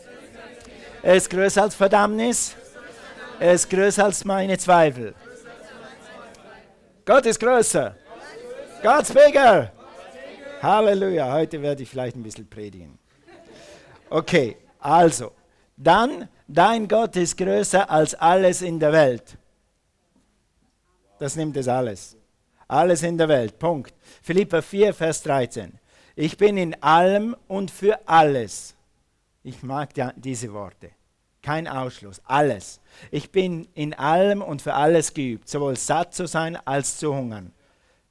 Er 1.02 1.16
ist 1.16 1.28
größer 1.28 1.62
als 1.62 1.74
Verdammnis. 1.74 2.54
Er 3.40 3.54
ist 3.54 3.68
größer 3.68 4.04
als 4.04 4.24
meine 4.24 4.56
Zweifel. 4.56 5.14
Gott 7.04 7.26
ist 7.26 7.40
größer. 7.40 7.96
God's 8.84 9.12
bigger. 9.12 9.72
Halleluja. 10.62 11.32
Heute 11.32 11.60
werde 11.60 11.82
ich 11.82 11.90
vielleicht 11.90 12.14
ein 12.14 12.22
bisschen 12.22 12.48
predigen. 12.48 13.00
Okay, 14.10 14.58
also, 14.78 15.32
dann, 15.76 16.28
dein 16.46 16.86
Gott 16.86 17.16
ist 17.16 17.36
größer 17.36 17.90
als 17.90 18.14
alles 18.14 18.62
in 18.62 18.78
der 18.78 18.92
Welt. 18.92 19.36
Das 21.18 21.36
nimmt 21.36 21.56
es 21.56 21.68
alles. 21.68 22.16
Alles 22.68 23.02
in 23.02 23.16
der 23.16 23.28
Welt. 23.28 23.58
Punkt. 23.58 23.94
Philippa 24.22 24.60
4, 24.60 24.92
Vers 24.92 25.22
13. 25.22 25.78
Ich 26.14 26.36
bin 26.36 26.56
in 26.56 26.82
allem 26.82 27.36
und 27.46 27.70
für 27.70 28.08
alles. 28.08 28.74
Ich 29.42 29.62
mag 29.62 29.90
diese 30.16 30.52
Worte. 30.52 30.90
Kein 31.42 31.68
Ausschluss. 31.68 32.20
Alles. 32.24 32.80
Ich 33.10 33.30
bin 33.30 33.68
in 33.74 33.94
allem 33.94 34.42
und 34.42 34.62
für 34.62 34.74
alles 34.74 35.14
geübt, 35.14 35.48
sowohl 35.48 35.76
satt 35.76 36.14
zu 36.14 36.26
sein 36.26 36.56
als 36.64 36.98
zu 36.98 37.14
hungern. 37.14 37.52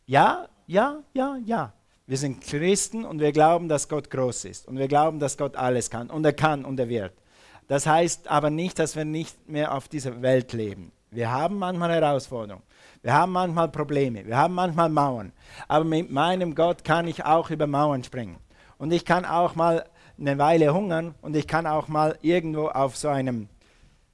Ja, 0.06 0.48
ja, 0.68 1.04
ja, 1.14 1.38
ja. 1.46 1.74
Wir 2.08 2.18
sind 2.18 2.42
Christen 2.42 3.04
und 3.04 3.20
wir 3.20 3.32
glauben, 3.32 3.68
dass 3.68 3.90
Gott 3.90 4.10
groß 4.10 4.46
ist. 4.46 4.68
Und 4.68 4.78
wir 4.78 4.88
glauben, 4.88 5.20
dass 5.20 5.38
Gott 5.38 5.56
alles 5.56 5.90
kann. 5.90 6.10
Und 6.10 6.24
er 6.24 6.34
kann 6.34 6.64
und 6.64 6.80
er 6.80 6.88
wird. 6.88 7.14
Das 7.68 7.88
heißt 7.88 8.28
aber 8.28 8.52
nicht, 8.52 8.78
dass 8.78 8.96
wir 8.96 9.06
nicht 9.06 9.50
mehr 9.50 9.74
auf 9.74 9.88
dieser 9.88 10.22
Welt 10.22 10.54
leben. 10.54 10.92
Wir 11.16 11.32
haben 11.32 11.58
manchmal 11.58 11.92
Herausforderungen. 11.92 12.64
Wir 13.02 13.14
haben 13.14 13.32
manchmal 13.32 13.70
Probleme, 13.70 14.26
wir 14.26 14.36
haben 14.36 14.56
manchmal 14.56 14.90
Mauern. 14.90 15.32
Aber 15.68 15.86
mit 15.86 16.12
meinem 16.12 16.56
Gott 16.56 16.84
kann 16.84 17.08
ich 17.08 17.24
auch 17.24 17.52
über 17.52 17.68
Mauern 17.68 18.04
springen. 18.04 18.38
Und 18.78 18.92
ich 18.92 19.06
kann 19.06 19.26
auch 19.26 19.54
mal 19.56 19.86
eine 20.20 20.38
Weile 20.38 20.74
hungern 20.74 21.14
und 21.22 21.36
ich 21.36 21.48
kann 21.48 21.68
auch 21.68 21.88
mal 21.88 22.18
irgendwo 22.22 22.68
auf 22.68 22.98
so 22.98 23.10
einem, 23.10 23.48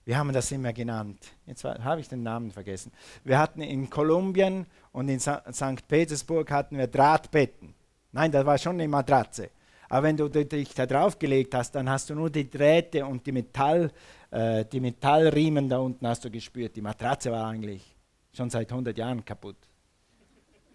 wie 0.03 0.15
haben 0.15 0.27
wir 0.27 0.33
das 0.33 0.51
immer 0.51 0.73
genannt? 0.73 1.25
Jetzt 1.45 1.63
habe 1.63 2.01
ich 2.01 2.09
den 2.09 2.23
Namen 2.23 2.51
vergessen. 2.51 2.91
Wir 3.23 3.39
hatten 3.39 3.61
in 3.61 3.89
Kolumbien 3.89 4.65
und 4.91 5.09
in 5.09 5.19
St. 5.19 5.87
Petersburg 5.87 6.51
hatten 6.51 6.77
wir 6.77 6.87
Drahtbetten. 6.87 7.73
Nein, 8.11 8.31
das 8.31 8.45
war 8.45 8.57
schon 8.57 8.73
eine 8.73 8.87
Matratze. 8.87 9.51
Aber 9.87 10.03
wenn 10.03 10.17
du 10.17 10.29
dich 10.29 10.73
da 10.73 10.85
drauf 10.85 11.19
gelegt 11.19 11.53
hast, 11.53 11.75
dann 11.75 11.89
hast 11.89 12.09
du 12.09 12.15
nur 12.15 12.29
die 12.29 12.49
Drähte 12.49 13.05
und 13.05 13.25
die, 13.25 13.33
Metall, 13.33 13.91
äh, 14.31 14.65
die 14.65 14.79
Metallriemen 14.79 15.69
da 15.69 15.77
unten 15.77 16.07
hast 16.07 16.25
du 16.25 16.31
gespürt. 16.31 16.75
Die 16.75 16.81
Matratze 16.81 17.31
war 17.31 17.47
eigentlich 17.47 17.95
schon 18.33 18.49
seit 18.49 18.71
100 18.71 18.97
Jahren 18.97 19.23
kaputt. 19.23 19.57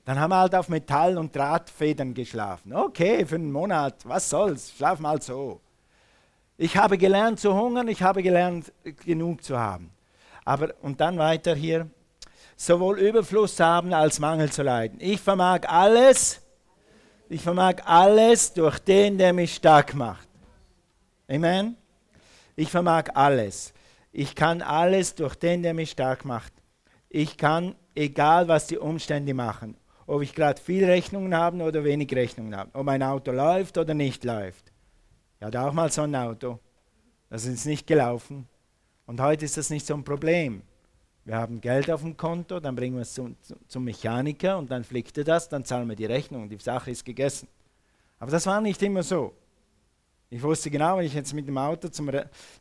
Dann 0.04 0.20
haben 0.20 0.30
wir 0.30 0.38
halt 0.38 0.54
auf 0.54 0.68
Metall- 0.68 1.18
und 1.18 1.34
Drahtfedern 1.34 2.14
geschlafen. 2.14 2.72
Okay, 2.72 3.26
für 3.26 3.34
einen 3.34 3.50
Monat, 3.50 4.06
was 4.06 4.30
soll's, 4.30 4.72
schlaf 4.76 5.00
mal 5.00 5.20
so. 5.20 5.60
Ich 6.56 6.76
habe 6.76 6.96
gelernt 6.96 7.40
zu 7.40 7.54
hungern, 7.54 7.88
ich 7.88 8.02
habe 8.02 8.22
gelernt 8.22 8.72
genug 9.04 9.42
zu 9.42 9.58
haben. 9.58 9.90
Aber 10.44 10.72
und 10.80 11.00
dann 11.00 11.18
weiter 11.18 11.54
hier, 11.54 11.90
sowohl 12.56 13.00
Überfluss 13.00 13.58
haben 13.58 13.92
als 13.92 14.20
Mangel 14.20 14.50
zu 14.50 14.62
leiden. 14.62 14.98
Ich 15.00 15.20
vermag 15.20 15.62
alles, 15.66 16.40
ich 17.28 17.42
vermag 17.42 17.84
alles 17.84 18.52
durch 18.52 18.78
den, 18.78 19.18
der 19.18 19.32
mich 19.32 19.54
stark 19.56 19.94
macht. 19.94 20.28
Amen. 21.28 21.76
Ich 22.56 22.70
vermag 22.70 23.10
alles. 23.14 23.74
Ich 24.12 24.34
kann 24.34 24.62
alles 24.62 25.14
durch 25.14 25.34
den, 25.34 25.62
der 25.62 25.74
mich 25.74 25.90
stark 25.90 26.24
macht. 26.24 26.52
Ich 27.10 27.36
kann, 27.36 27.74
egal 27.94 28.48
was 28.48 28.66
die 28.66 28.78
Umstände 28.78 29.34
machen, 29.34 29.76
ob 30.06 30.22
ich 30.22 30.34
gerade 30.34 30.60
viel 30.60 30.84
Rechnungen 30.84 31.34
habe 31.34 31.62
oder 31.62 31.84
wenig 31.84 32.10
Rechnungen 32.14 32.56
habe, 32.56 32.70
ob 32.72 32.86
mein 32.86 33.02
Auto 33.02 33.30
läuft 33.30 33.76
oder 33.76 33.92
nicht 33.92 34.24
läuft. 34.24 34.72
Ich 35.38 35.46
hatte 35.46 35.60
auch 35.60 35.74
mal 35.74 35.92
so 35.92 36.02
ein 36.02 36.14
Auto. 36.14 36.58
Das 37.28 37.44
ist 37.44 37.66
nicht 37.66 37.86
gelaufen. 37.86 38.48
Und 39.04 39.20
heute 39.20 39.44
ist 39.44 39.58
das 39.58 39.68
nicht 39.68 39.86
so 39.86 39.94
ein 39.94 40.04
Problem. 40.04 40.62
Wir 41.26 41.36
haben 41.36 41.60
Geld 41.60 41.90
auf 41.90 42.02
dem 42.02 42.16
Konto, 42.16 42.60
dann 42.60 42.74
bringen 42.76 42.94
wir 42.94 43.02
es 43.02 43.12
zum, 43.12 43.36
zum 43.66 43.84
Mechaniker 43.84 44.56
und 44.56 44.70
dann 44.70 44.84
flickt 44.84 45.18
er 45.18 45.24
das, 45.24 45.48
dann 45.48 45.64
zahlen 45.64 45.88
wir 45.88 45.96
die 45.96 46.06
Rechnung 46.06 46.48
die 46.48 46.56
Sache 46.56 46.90
ist 46.90 47.04
gegessen. 47.04 47.48
Aber 48.18 48.30
das 48.30 48.46
war 48.46 48.60
nicht 48.60 48.82
immer 48.82 49.02
so. 49.02 49.34
Ich 50.28 50.42
wusste 50.42 50.70
genau, 50.70 50.98
wenn 50.98 51.06
ich 51.06 51.14
jetzt 51.14 51.32
mit 51.34 51.46
dem 51.46 51.56
Auto 51.56 51.88
zum, 51.88 52.10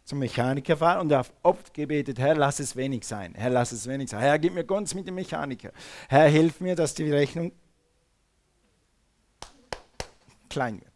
zum 0.03 0.19
Mechaniker 0.19 0.77
fahre 0.77 1.01
und 1.01 1.11
habe 1.11 1.29
oft 1.41 1.73
gebetet, 1.73 2.19
Herr, 2.19 2.35
lass 2.35 2.59
es 2.59 2.75
wenig 2.75 3.05
sein, 3.05 3.33
Herr, 3.33 3.49
lass 3.49 3.71
es 3.71 3.87
wenig 3.87 4.09
sein, 4.09 4.19
Herr, 4.19 4.37
gib 4.37 4.53
mir 4.53 4.63
Gunst 4.63 4.93
mit 4.93 5.07
dem 5.07 5.15
Mechaniker, 5.15 5.71
Herr, 6.07 6.27
hilf 6.27 6.61
mir, 6.61 6.75
dass 6.75 6.93
die 6.93 7.11
Rechnung 7.11 7.51
klein 10.47 10.79
wird. 10.79 10.93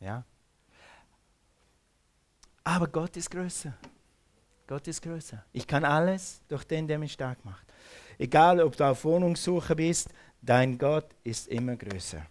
Ja? 0.00 0.24
Aber 2.64 2.88
Gott 2.88 3.16
ist 3.16 3.30
größer. 3.30 3.72
Gott 4.66 4.86
ist 4.88 5.02
größer. 5.02 5.44
Ich 5.52 5.66
kann 5.66 5.84
alles 5.84 6.40
durch 6.48 6.64
den, 6.64 6.86
der 6.86 6.98
mich 6.98 7.12
stark 7.12 7.44
macht. 7.44 7.66
Egal, 8.18 8.60
ob 8.60 8.76
du 8.76 8.84
auf 8.84 9.04
Wohnungssuche 9.04 9.74
bist, 9.74 10.10
dein 10.42 10.76
Gott 10.76 11.06
ist 11.24 11.48
immer 11.48 11.76
größer. 11.76 12.24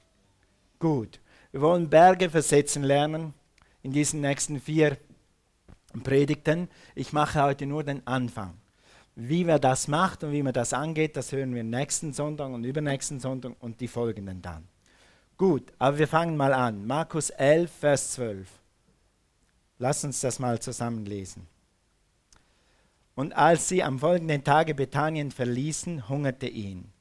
Gut, 0.77 1.19
wir 1.51 1.61
wollen 1.61 1.89
Berge 1.89 2.29
versetzen 2.29 2.83
lernen 2.83 3.33
in 3.81 3.91
diesen 3.91 4.21
nächsten 4.21 4.59
vier 4.59 4.97
Predigten. 6.03 6.69
Ich 6.95 7.13
mache 7.13 7.41
heute 7.41 7.65
nur 7.65 7.83
den 7.83 8.05
Anfang. 8.05 8.53
Wie 9.15 9.47
wer 9.47 9.59
das 9.59 9.87
macht 9.87 10.23
und 10.23 10.31
wie 10.31 10.43
man 10.43 10.53
das 10.53 10.73
angeht, 10.73 11.17
das 11.17 11.31
hören 11.31 11.53
wir 11.55 11.63
nächsten 11.63 12.13
Sonntag 12.13 12.51
und 12.51 12.63
übernächsten 12.63 13.19
Sonntag 13.19 13.53
und 13.59 13.81
die 13.81 13.87
folgenden 13.87 14.41
dann. 14.41 14.67
Gut, 15.37 15.73
aber 15.79 15.97
wir 15.97 16.07
fangen 16.07 16.37
mal 16.37 16.53
an. 16.53 16.85
Markus 16.85 17.29
11, 17.31 17.71
Vers 17.71 18.11
12. 18.11 18.47
Lass 19.79 20.03
uns 20.03 20.21
das 20.21 20.39
mal 20.39 20.59
zusammen 20.59 21.05
lesen. 21.05 21.47
Und 23.15 23.33
als 23.33 23.67
sie 23.67 23.83
am 23.83 23.99
folgenden 23.99 24.43
Tage 24.43 24.75
Bethanien 24.75 25.31
verließen, 25.31 26.07
hungerte 26.07 26.47
ihn. 26.47 26.91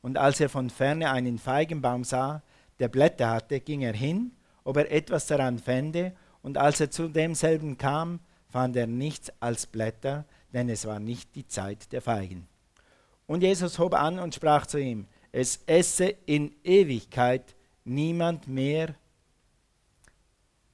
Und 0.00 0.16
als 0.16 0.40
er 0.40 0.48
von 0.48 0.70
ferne 0.70 1.10
einen 1.10 1.38
Feigenbaum 1.38 2.04
sah, 2.04 2.42
der 2.78 2.88
Blätter 2.88 3.30
hatte, 3.30 3.60
ging 3.60 3.82
er 3.82 3.94
hin, 3.94 4.32
ob 4.64 4.76
er 4.76 4.90
etwas 4.90 5.26
daran 5.26 5.58
fände, 5.58 6.12
und 6.42 6.56
als 6.56 6.80
er 6.80 6.90
zu 6.90 7.08
demselben 7.08 7.78
kam, 7.78 8.20
fand 8.48 8.76
er 8.76 8.86
nichts 8.86 9.32
als 9.40 9.66
Blätter, 9.66 10.24
denn 10.52 10.68
es 10.68 10.86
war 10.86 11.00
nicht 11.00 11.34
die 11.34 11.46
Zeit 11.46 11.92
der 11.92 12.00
Feigen. 12.00 12.46
Und 13.26 13.42
Jesus 13.42 13.78
hob 13.78 13.94
an 13.94 14.18
und 14.18 14.34
sprach 14.34 14.66
zu 14.66 14.78
ihm, 14.78 15.06
es 15.32 15.60
esse 15.66 16.14
in 16.26 16.54
Ewigkeit 16.64 17.54
niemand 17.84 18.48
mehr 18.48 18.94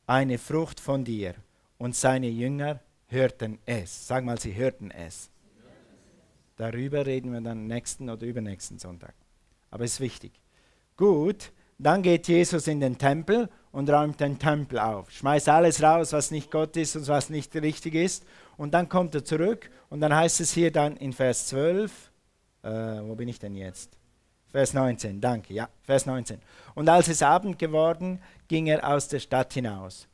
eine 0.07 0.39
Frucht 0.39 0.81
von 0.81 1.05
dir 1.05 1.35
und 1.79 1.97
seine 1.97 2.29
Jünger 2.29 2.81
hörten 3.09 3.59
es. 3.67 4.07
Sag 4.07 4.25
mal, 4.25 4.39
sie 4.39 4.55
hörten 4.55 4.91
es. 4.91 5.31
Darüber 6.57 7.05
reden 7.05 7.33
wir 7.33 7.41
dann 7.41 7.67
nächsten 7.67 8.09
oder 8.09 8.27
übernächsten 8.27 8.79
Sonntag. 8.79 9.15
Aber 9.71 9.85
es 9.85 9.95
ist 9.95 10.01
wichtig. 10.01 10.33
Gut, 10.97 11.53
dann 11.79 12.03
geht 12.03 12.29
Jesus 12.29 12.67
in 12.67 12.81
den 12.81 12.99
Tempel 12.99 13.49
und 13.73 13.91
räumt 13.91 14.21
den 14.21 14.39
Tempel 14.39 14.79
auf. 14.79 15.11
Schmeißt 15.11 15.49
alles 15.49 15.83
raus, 15.83 16.13
was 16.13 16.31
nicht 16.31 16.51
Gott 16.51 16.77
ist 16.77 16.97
und 16.97 17.09
was 17.09 17.31
nicht 17.31 17.55
richtig 17.57 17.95
ist. 17.95 18.25
Und 18.57 18.73
dann 18.73 18.89
kommt 18.89 19.15
er 19.15 19.25
zurück 19.25 19.71
und 19.91 20.01
dann 20.01 20.15
heißt 20.15 20.41
es 20.41 20.53
hier 20.53 20.71
dann 20.71 20.97
in 20.97 21.13
Vers 21.13 21.49
12, 21.49 22.13
äh, 22.63 22.69
wo 22.69 23.15
bin 23.17 23.29
ich 23.29 23.39
denn 23.39 23.55
jetzt? 23.55 23.99
Vers 24.49 24.73
19, 24.73 25.21
danke, 25.21 25.53
ja, 25.53 25.69
Vers 25.83 26.07
19. 26.07 26.39
Und 26.77 26.89
als 26.89 27.09
es 27.09 27.23
Abend 27.23 27.59
geworden, 27.59 28.21
ging 28.47 28.67
er 28.69 28.89
aus 28.89 29.09
der 29.09 29.19
Stadt 29.19 29.53
hinaus. 29.53 30.07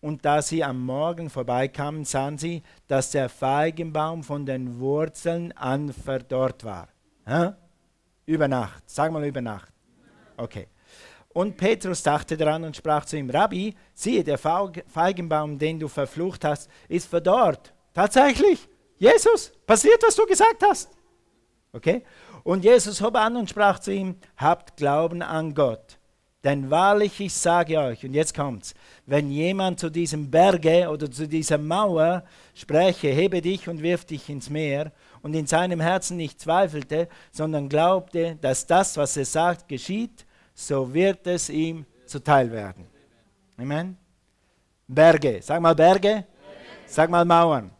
Und 0.00 0.24
da 0.24 0.40
sie 0.40 0.62
am 0.62 0.80
Morgen 0.86 1.28
vorbeikamen, 1.28 2.04
sahen 2.04 2.38
sie, 2.38 2.62
dass 2.86 3.10
der 3.10 3.28
Feigenbaum 3.28 4.22
von 4.22 4.46
den 4.46 4.78
Wurzeln 4.78 5.50
an 5.52 5.92
verdorrt 5.92 6.62
war. 6.62 6.88
Hä? 7.26 7.50
Über 8.24 8.46
Nacht. 8.46 8.84
Sag 8.88 9.10
mal 9.10 9.24
über 9.24 9.40
Nacht. 9.40 9.72
Okay. 10.36 10.68
Und 11.38 11.56
Petrus 11.56 12.02
dachte 12.02 12.36
daran 12.36 12.64
und 12.64 12.74
sprach 12.74 13.04
zu 13.04 13.16
ihm, 13.16 13.30
Rabbi, 13.30 13.72
siehe, 13.94 14.24
der 14.24 14.38
Feigenbaum, 14.38 15.56
den 15.56 15.78
du 15.78 15.86
verflucht 15.86 16.44
hast, 16.44 16.68
ist 16.88 17.06
verdorrt. 17.06 17.72
Tatsächlich, 17.94 18.68
Jesus, 18.98 19.52
passiert, 19.64 20.02
was 20.02 20.16
du 20.16 20.26
gesagt 20.26 20.64
hast. 20.68 20.90
Okay? 21.72 22.02
Und 22.42 22.64
Jesus 22.64 23.00
hob 23.00 23.14
an 23.14 23.36
und 23.36 23.48
sprach 23.48 23.78
zu 23.78 23.92
ihm, 23.92 24.16
habt 24.36 24.76
Glauben 24.78 25.22
an 25.22 25.54
Gott. 25.54 26.00
Denn 26.42 26.72
wahrlich, 26.72 27.20
ich 27.20 27.34
sage 27.34 27.78
euch, 27.78 28.04
und 28.04 28.14
jetzt 28.14 28.34
kommt's, 28.34 28.74
wenn 29.06 29.30
jemand 29.30 29.78
zu 29.78 29.90
diesem 29.90 30.32
Berge 30.32 30.88
oder 30.90 31.08
zu 31.08 31.28
dieser 31.28 31.58
Mauer 31.58 32.24
spreche, 32.52 33.10
hebe 33.10 33.40
dich 33.40 33.68
und 33.68 33.80
wirf 33.80 34.04
dich 34.04 34.28
ins 34.28 34.50
Meer, 34.50 34.90
und 35.22 35.34
in 35.34 35.46
seinem 35.46 35.78
Herzen 35.78 36.16
nicht 36.16 36.40
zweifelte, 36.40 37.08
sondern 37.30 37.68
glaubte, 37.68 38.36
dass 38.40 38.66
das, 38.66 38.96
was 38.96 39.16
er 39.16 39.24
sagt, 39.24 39.68
geschieht, 39.68 40.26
so 40.58 40.92
wird 40.92 41.24
es 41.28 41.48
ihm 41.50 41.86
zuteil 42.04 42.50
werden. 42.50 42.84
Amen. 43.56 43.96
Berge, 44.88 45.38
sag 45.40 45.60
mal 45.60 45.74
Berge, 45.74 46.24
sag 46.84 47.08
mal 47.10 47.24
Mauern. 47.24 47.70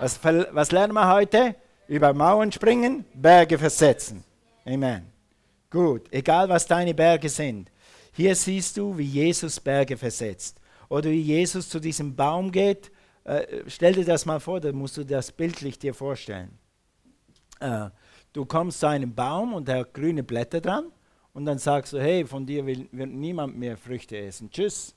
Was, 0.00 0.18
was 0.24 0.72
lernen 0.72 0.94
wir 0.94 1.12
heute? 1.12 1.54
Über 1.88 2.14
Mauern 2.14 2.50
springen, 2.50 3.04
Berge 3.12 3.58
versetzen. 3.58 4.24
Amen. 4.64 5.12
Gut, 5.68 6.10
egal 6.10 6.48
was 6.48 6.66
deine 6.66 6.94
Berge 6.94 7.28
sind. 7.28 7.70
Hier 8.12 8.34
siehst 8.34 8.78
du, 8.78 8.96
wie 8.96 9.04
Jesus 9.04 9.60
Berge 9.60 9.98
versetzt. 9.98 10.58
Oder 10.88 11.10
wie 11.10 11.20
Jesus 11.20 11.68
zu 11.68 11.80
diesem 11.80 12.16
Baum 12.16 12.50
geht. 12.50 12.90
Äh, 13.24 13.64
stell 13.66 13.92
dir 13.92 14.06
das 14.06 14.24
mal 14.24 14.40
vor, 14.40 14.58
da 14.58 14.72
musst 14.72 14.96
du 14.96 15.04
das 15.04 15.30
bildlich 15.30 15.78
dir 15.78 15.92
vorstellen. 15.92 16.58
Äh, 17.60 17.90
du 18.32 18.46
kommst 18.46 18.80
zu 18.80 18.86
einem 18.86 19.14
Baum 19.14 19.52
und 19.52 19.68
hat 19.68 19.92
grüne 19.92 20.22
Blätter 20.22 20.62
dran 20.62 20.86
und 21.32 21.44
dann 21.44 21.58
sagst 21.58 21.92
du, 21.92 22.00
hey, 22.00 22.24
von 22.26 22.46
dir 22.46 22.66
will, 22.66 22.88
wird 22.92 23.10
niemand 23.10 23.56
mehr 23.56 23.76
Früchte 23.76 24.16
essen. 24.18 24.50
Tschüss. 24.50 24.94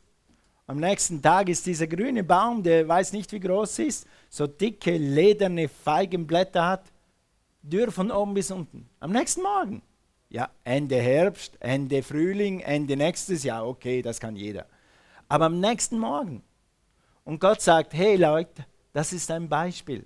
Am 0.68 0.77
nächsten 0.77 1.22
Tag 1.22 1.48
ist 1.50 1.65
dieser 1.65 1.88
grüne 1.88 2.24
Baum, 2.24 2.63
der 2.63 2.88
weiß 2.88 3.13
nicht, 3.13 3.32
wie 3.32 3.39
groß 3.39 3.80
ist, 3.80 4.08
so 4.30 4.48
dicke, 4.48 4.98
lederne 4.98 5.68
Feigenblätter 5.68 6.65
hat, 6.65 6.86
dürr 7.62 7.92
von 7.92 8.10
oben 8.12 8.34
bis 8.34 8.50
unten. 8.50 8.89
Am 9.00 9.12
nächsten 9.12 9.44
Morgen 9.44 9.82
ja, 10.36 10.50
Ende 10.63 10.98
Herbst, 10.98 11.58
Ende 11.62 12.04
Frühling, 12.04 12.60
Ende 12.60 12.98
nächstes 12.98 13.44
Jahr, 13.44 13.65
okay, 13.68 14.01
das 14.01 14.20
kann 14.20 14.36
jeder. 14.36 14.65
Aber 15.27 15.46
am 15.46 15.60
nächsten 15.60 15.98
Morgen. 15.98 16.44
Und 17.24 17.39
Gott 17.39 17.62
sagt, 17.62 17.94
hey 17.94 18.18
Leute, 18.18 18.65
das 18.94 19.13
ist 19.13 19.32
ein 19.32 19.48
Beispiel. 19.50 20.06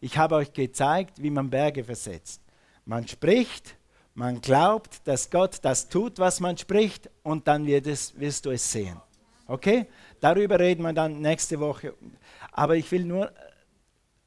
Ich 0.00 0.16
habe 0.16 0.36
euch 0.36 0.52
gezeigt, 0.52 1.22
wie 1.22 1.30
man 1.30 1.50
Berge 1.50 1.84
versetzt. 1.84 2.40
Man 2.84 3.06
spricht, 3.06 3.76
man 4.14 4.40
glaubt, 4.40 5.06
dass 5.06 5.30
Gott 5.30 5.58
das 5.62 5.88
tut, 5.88 6.18
was 6.18 6.40
man 6.40 6.56
spricht, 6.56 7.08
und 7.22 7.46
dann 7.46 7.66
es, 7.66 8.18
wirst 8.18 8.44
du 8.46 8.50
es 8.50 8.70
sehen. 8.70 9.00
Okay? 9.46 9.86
Darüber 10.20 10.58
reden 10.58 10.82
wir 10.82 10.92
dann 10.92 11.20
nächste 11.20 11.58
Woche. 11.58 11.94
Aber 12.52 12.76
ich 12.76 12.90
will 12.92 13.04
nur, 13.04 13.32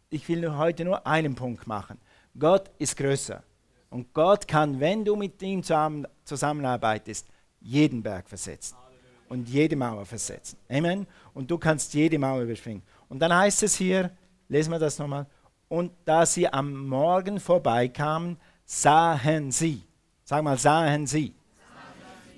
ich 0.09 0.27
will 0.27 0.55
heute 0.55 0.85
nur 0.85 1.05
einen 1.05 1.35
Punkt 1.35 1.67
machen. 1.67 1.99
Gott 2.37 2.71
ist 2.77 2.97
größer. 2.97 3.43
Und 3.89 4.13
Gott 4.13 4.47
kann, 4.47 4.79
wenn 4.79 5.05
du 5.05 5.15
mit 5.15 5.41
ihm 5.43 5.61
zusammenarbeitest, 5.63 7.27
jeden 7.61 8.01
Berg 8.01 8.27
versetzen 8.27 8.75
und 9.29 9.47
jede 9.47 9.75
Mauer 9.75 10.05
versetzen. 10.05 10.57
Amen. 10.69 11.07
Und 11.33 11.49
du 11.49 11.57
kannst 11.57 11.93
jede 11.93 12.17
Mauer 12.17 12.41
überspringen. 12.41 12.81
Und 13.07 13.19
dann 13.19 13.33
heißt 13.33 13.63
es 13.63 13.75
hier, 13.75 14.11
lesen 14.49 14.71
wir 14.71 14.79
das 14.79 14.99
nochmal. 14.99 15.25
Und 15.69 15.91
da 16.05 16.25
sie 16.25 16.47
am 16.47 16.87
Morgen 16.87 17.39
vorbeikamen, 17.39 18.37
sahen 18.65 19.51
sie. 19.51 19.81
Sag 20.23 20.43
mal, 20.43 20.57
sahen 20.57 21.05
sie. 21.07 21.33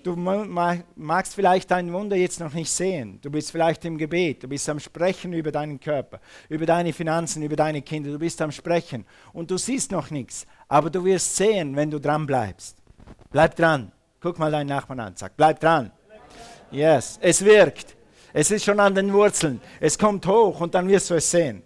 Du 0.06 0.16
magst 0.16 1.34
vielleicht 1.34 1.72
dein 1.72 1.92
Wunder 1.92 2.16
jetzt 2.16 2.40
noch 2.40 2.54
nicht 2.54 2.70
sehen. 2.70 3.20
Du 3.24 3.32
bist 3.32 3.52
vielleicht 3.52 3.84
im 3.86 3.98
Gebet, 3.98 4.44
du 4.44 4.48
bist 4.48 4.70
am 4.70 4.80
Sprechen 4.80 5.34
über 5.34 5.52
deinen 5.52 5.80
Körper, 5.80 6.20
über 6.48 6.68
deine 6.68 6.94
Finanzen, 6.94 7.42
über 7.42 7.56
deine 7.56 7.82
Kinder, 7.82 8.12
du 8.12 8.20
bist 8.20 8.40
am 8.40 8.52
Sprechen 8.52 9.04
und 9.34 9.50
du 9.50 9.58
siehst 9.58 9.92
noch 9.92 10.12
nichts, 10.12 10.46
aber 10.68 10.92
du 10.92 11.04
wirst 11.04 11.36
sehen, 11.36 11.76
wenn 11.76 11.90
du 11.90 12.00
dran 12.00 12.28
bleibst. 12.28 12.78
Bleib 13.32 13.56
dran. 13.56 13.92
Guck 14.22 14.38
mal 14.38 14.52
deinen 14.52 14.68
Nachbarn 14.68 15.00
an, 15.00 15.16
sag, 15.16 15.36
bleib 15.36 15.60
dran. 15.60 15.92
Yes, 16.70 17.18
es 17.20 17.44
wirkt. 17.44 17.96
Es 18.32 18.52
ist 18.52 18.64
schon 18.64 18.80
an 18.80 18.94
den 18.94 19.12
Wurzeln. 19.12 19.60
Es 19.80 19.98
kommt 19.98 20.28
hoch 20.28 20.62
und 20.62 20.76
dann 20.76 20.88
wirst 20.88 21.10
du 21.10 21.16
es 21.16 21.32
sehen. 21.32 21.64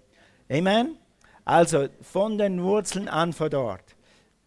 Amen? 0.49 0.97
Also 1.43 1.89
von 2.01 2.37
den 2.37 2.63
Wurzeln 2.63 3.09
an 3.09 3.33
vor 3.33 3.49
dort. 3.49 3.83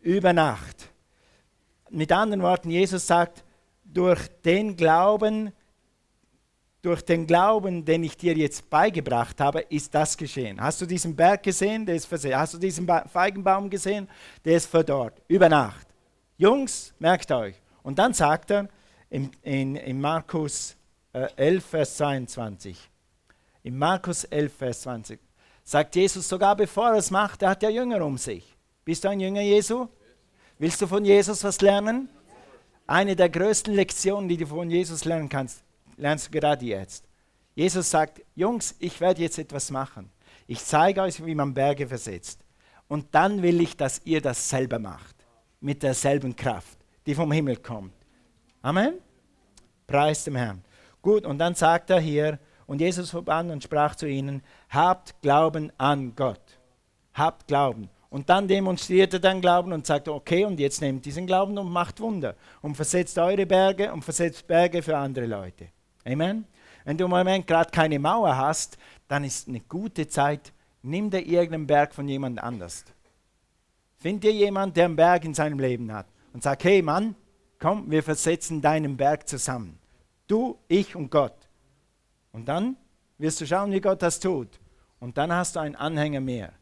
Über 0.03 0.33
Nacht. 0.33 0.91
Mit 1.89 2.13
anderen 2.13 2.43
Worten, 2.43 2.71
Jesus 2.71 3.07
sagt, 3.07 3.45
durch 3.85 4.29
den 4.45 4.77
Glauben, 4.77 5.53
durch 6.83 7.03
den 7.03 7.27
Glauben, 7.27 7.85
den 7.85 8.03
ich 8.03 8.17
dir 8.17 8.35
jetzt 8.35 8.69
beigebracht 8.69 9.41
habe, 9.41 9.61
ist 9.61 9.95
das 9.95 10.17
geschehen. 10.17 10.61
Hast 10.61 10.81
du 10.81 10.87
diesen 10.87 11.17
Berg 11.17 11.43
gesehen? 11.43 11.87
Der 11.87 11.95
ist 11.95 12.07
versehen. 12.07 12.37
Hast 12.37 12.55
du 12.55 12.59
diesen 12.59 12.87
Feigenbaum 12.87 13.71
gesehen? 13.71 14.09
Der 14.45 14.57
ist 14.57 14.67
verdorrt. 14.67 15.23
Über 15.29 15.49
Nacht. 15.49 15.87
Jungs, 16.37 16.93
merkt 16.99 17.31
euch. 17.31 17.55
Und 17.83 17.99
dann 17.99 18.13
sagt 18.13 18.51
er 18.51 18.69
in, 19.09 19.31
in, 19.43 19.77
in 19.77 20.01
Markus 20.01 20.77
äh, 21.13 21.29
11, 21.37 21.65
Vers 21.65 21.97
22. 21.97 22.91
In 23.63 23.79
Markus 23.79 24.25
11, 24.25 24.53
Vers 24.53 24.81
20 24.83 25.21
sagt 25.65 25.95
Jesus 25.95 26.29
sogar, 26.29 26.57
bevor 26.57 26.89
er 26.89 26.97
es 26.97 27.11
macht, 27.11 27.43
er 27.43 27.51
hat 27.51 27.63
ja 27.63 27.71
Jünger 27.71 28.05
um 28.05 28.19
sich. 28.19 28.57
Bist 28.85 29.05
du 29.05 29.09
ein 29.09 29.21
Jünger 29.21 29.43
Jesu? 29.43 29.89
Willst 30.59 30.81
du 30.81 30.87
von 30.87 31.05
Jesus 31.05 31.45
was 31.45 31.61
lernen? 31.61 32.09
Eine 32.87 33.15
der 33.15 33.29
größten 33.29 33.75
Lektionen, 33.75 34.29
die 34.29 34.37
du 34.37 34.47
von 34.47 34.69
Jesus 34.69 35.05
lernen 35.05 35.29
kannst, 35.29 35.63
lernst 35.97 36.27
du 36.27 36.31
gerade 36.33 36.65
jetzt. 36.65 37.05
Jesus 37.55 37.91
sagt, 37.91 38.23
Jungs, 38.35 38.75
ich 38.79 39.01
werde 39.01 39.23
jetzt 39.23 39.39
etwas 39.39 39.71
machen. 39.71 40.11
Ich 40.47 40.65
zeige 40.65 41.03
euch, 41.03 41.25
wie 41.25 41.35
man 41.35 41.55
Berge 41.55 41.87
versetzt. 41.87 42.41
Und 42.89 43.15
dann 43.15 43.43
will 43.43 43.61
ich, 43.61 43.77
dass 43.77 44.03
ihr 44.05 44.21
das 44.21 44.49
selber 44.49 44.79
macht. 44.79 45.15
Mit 45.61 45.83
derselben 45.83 46.35
Kraft, 46.35 46.79
die 47.07 47.15
vom 47.15 47.31
Himmel 47.31 47.57
kommt. 47.57 47.95
Amen? 48.63 48.95
Preis 49.87 50.25
dem 50.25 50.37
Herrn. 50.37 50.65
Gut, 51.01 51.25
und 51.25 51.39
dann 51.39 51.55
sagt 51.55 51.91
er 51.91 52.01
hier, 52.01 52.39
und 52.67 52.81
Jesus 52.81 53.11
verband 53.11 53.51
und 53.51 53.63
sprach 53.63 53.95
zu 53.95 54.09
ihnen, 54.09 54.43
habt 54.71 55.21
Glauben 55.23 55.73
an 55.79 56.15
Gott. 56.17 56.59
Habt 57.15 57.47
Glauben. 57.47 57.89
Und 58.13 58.29
dann 58.29 58.47
demonstriert 58.47 59.15
er 59.15 59.21
dann 59.21 59.41
Glauben 59.41 59.73
und 59.73 59.87
sagt, 59.87 60.07
okay, 60.07 60.45
und 60.45 60.61
jetzt 60.61 60.83
nehmt 60.83 61.07
diesen 61.07 61.27
Glauben 61.27 61.57
und 61.57 61.71
macht 61.71 61.99
Wunder. 61.99 62.37
Und 62.61 62.75
versetzt 62.75 63.17
eure 63.17 63.47
Berge 63.47 63.91
und 63.91 64.05
versetzt 64.05 64.47
Berge 64.47 64.83
für 64.83 64.99
andere 64.99 65.25
Leute. 65.25 65.69
Amen? 66.05 66.45
Wenn 66.85 66.99
du 66.99 67.05
im 67.05 67.11
Moment 67.11 67.47
gerade 67.47 67.71
keine 67.71 67.99
Mauer 67.99 68.37
hast, 68.37 68.77
dann 69.09 69.25
ist 69.25 69.49
eine 69.49 69.61
gute 69.61 70.07
Zeit, 70.09 70.53
nimm 70.83 71.09
dir 71.09 71.27
irgendeinen 71.27 71.67
Berg 71.67 71.95
von 71.95 72.07
jemand 72.07 72.43
anders. 72.43 72.85
Find 73.97 74.23
dir 74.23 74.33
jemand, 74.33 74.77
der 74.77 74.85
einen 74.85 74.97
Berg 74.97 75.25
in 75.25 75.33
seinem 75.33 75.59
Leben 75.59 75.91
hat 75.91 76.05
und 76.35 76.43
sag, 76.43 76.63
hey 76.65 76.83
Mann, 76.83 77.15
komm, 77.59 77.91
wir 77.91 78.03
versetzen 78.03 78.61
deinen 78.61 78.99
Berg 78.99 79.27
zusammen. 79.27 79.79
Du, 80.27 80.59
ich 80.69 80.95
und 80.95 81.11
Gott. 81.11 81.49
Und 82.33 82.47
dann 82.47 82.77
wirst 83.17 83.41
du 83.41 83.47
schauen, 83.47 83.73
wie 83.73 83.81
Gott 83.81 84.03
das 84.03 84.21
tut. 84.21 84.61
Und 85.01 85.17
dann 85.17 85.33
hast 85.33 85.57
du 85.57 85.61
einen 85.61 85.77
Anhänger 85.77 86.21
mehr. 86.21 86.53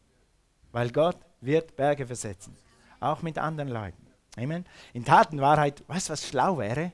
Weil 0.71 0.91
Gott 0.91 1.17
wird 1.41 1.75
Berge 1.75 2.05
versetzen. 2.05 2.55
Auch 2.99 3.21
mit 3.21 3.37
anderen 3.37 3.69
Leuten. 3.69 4.07
Amen. 4.37 4.65
In 4.93 5.03
Tatenwahrheit, 5.03 5.83
weißt 5.87 6.09
du, 6.09 6.13
was 6.13 6.27
schlau 6.27 6.57
wäre? 6.57 6.91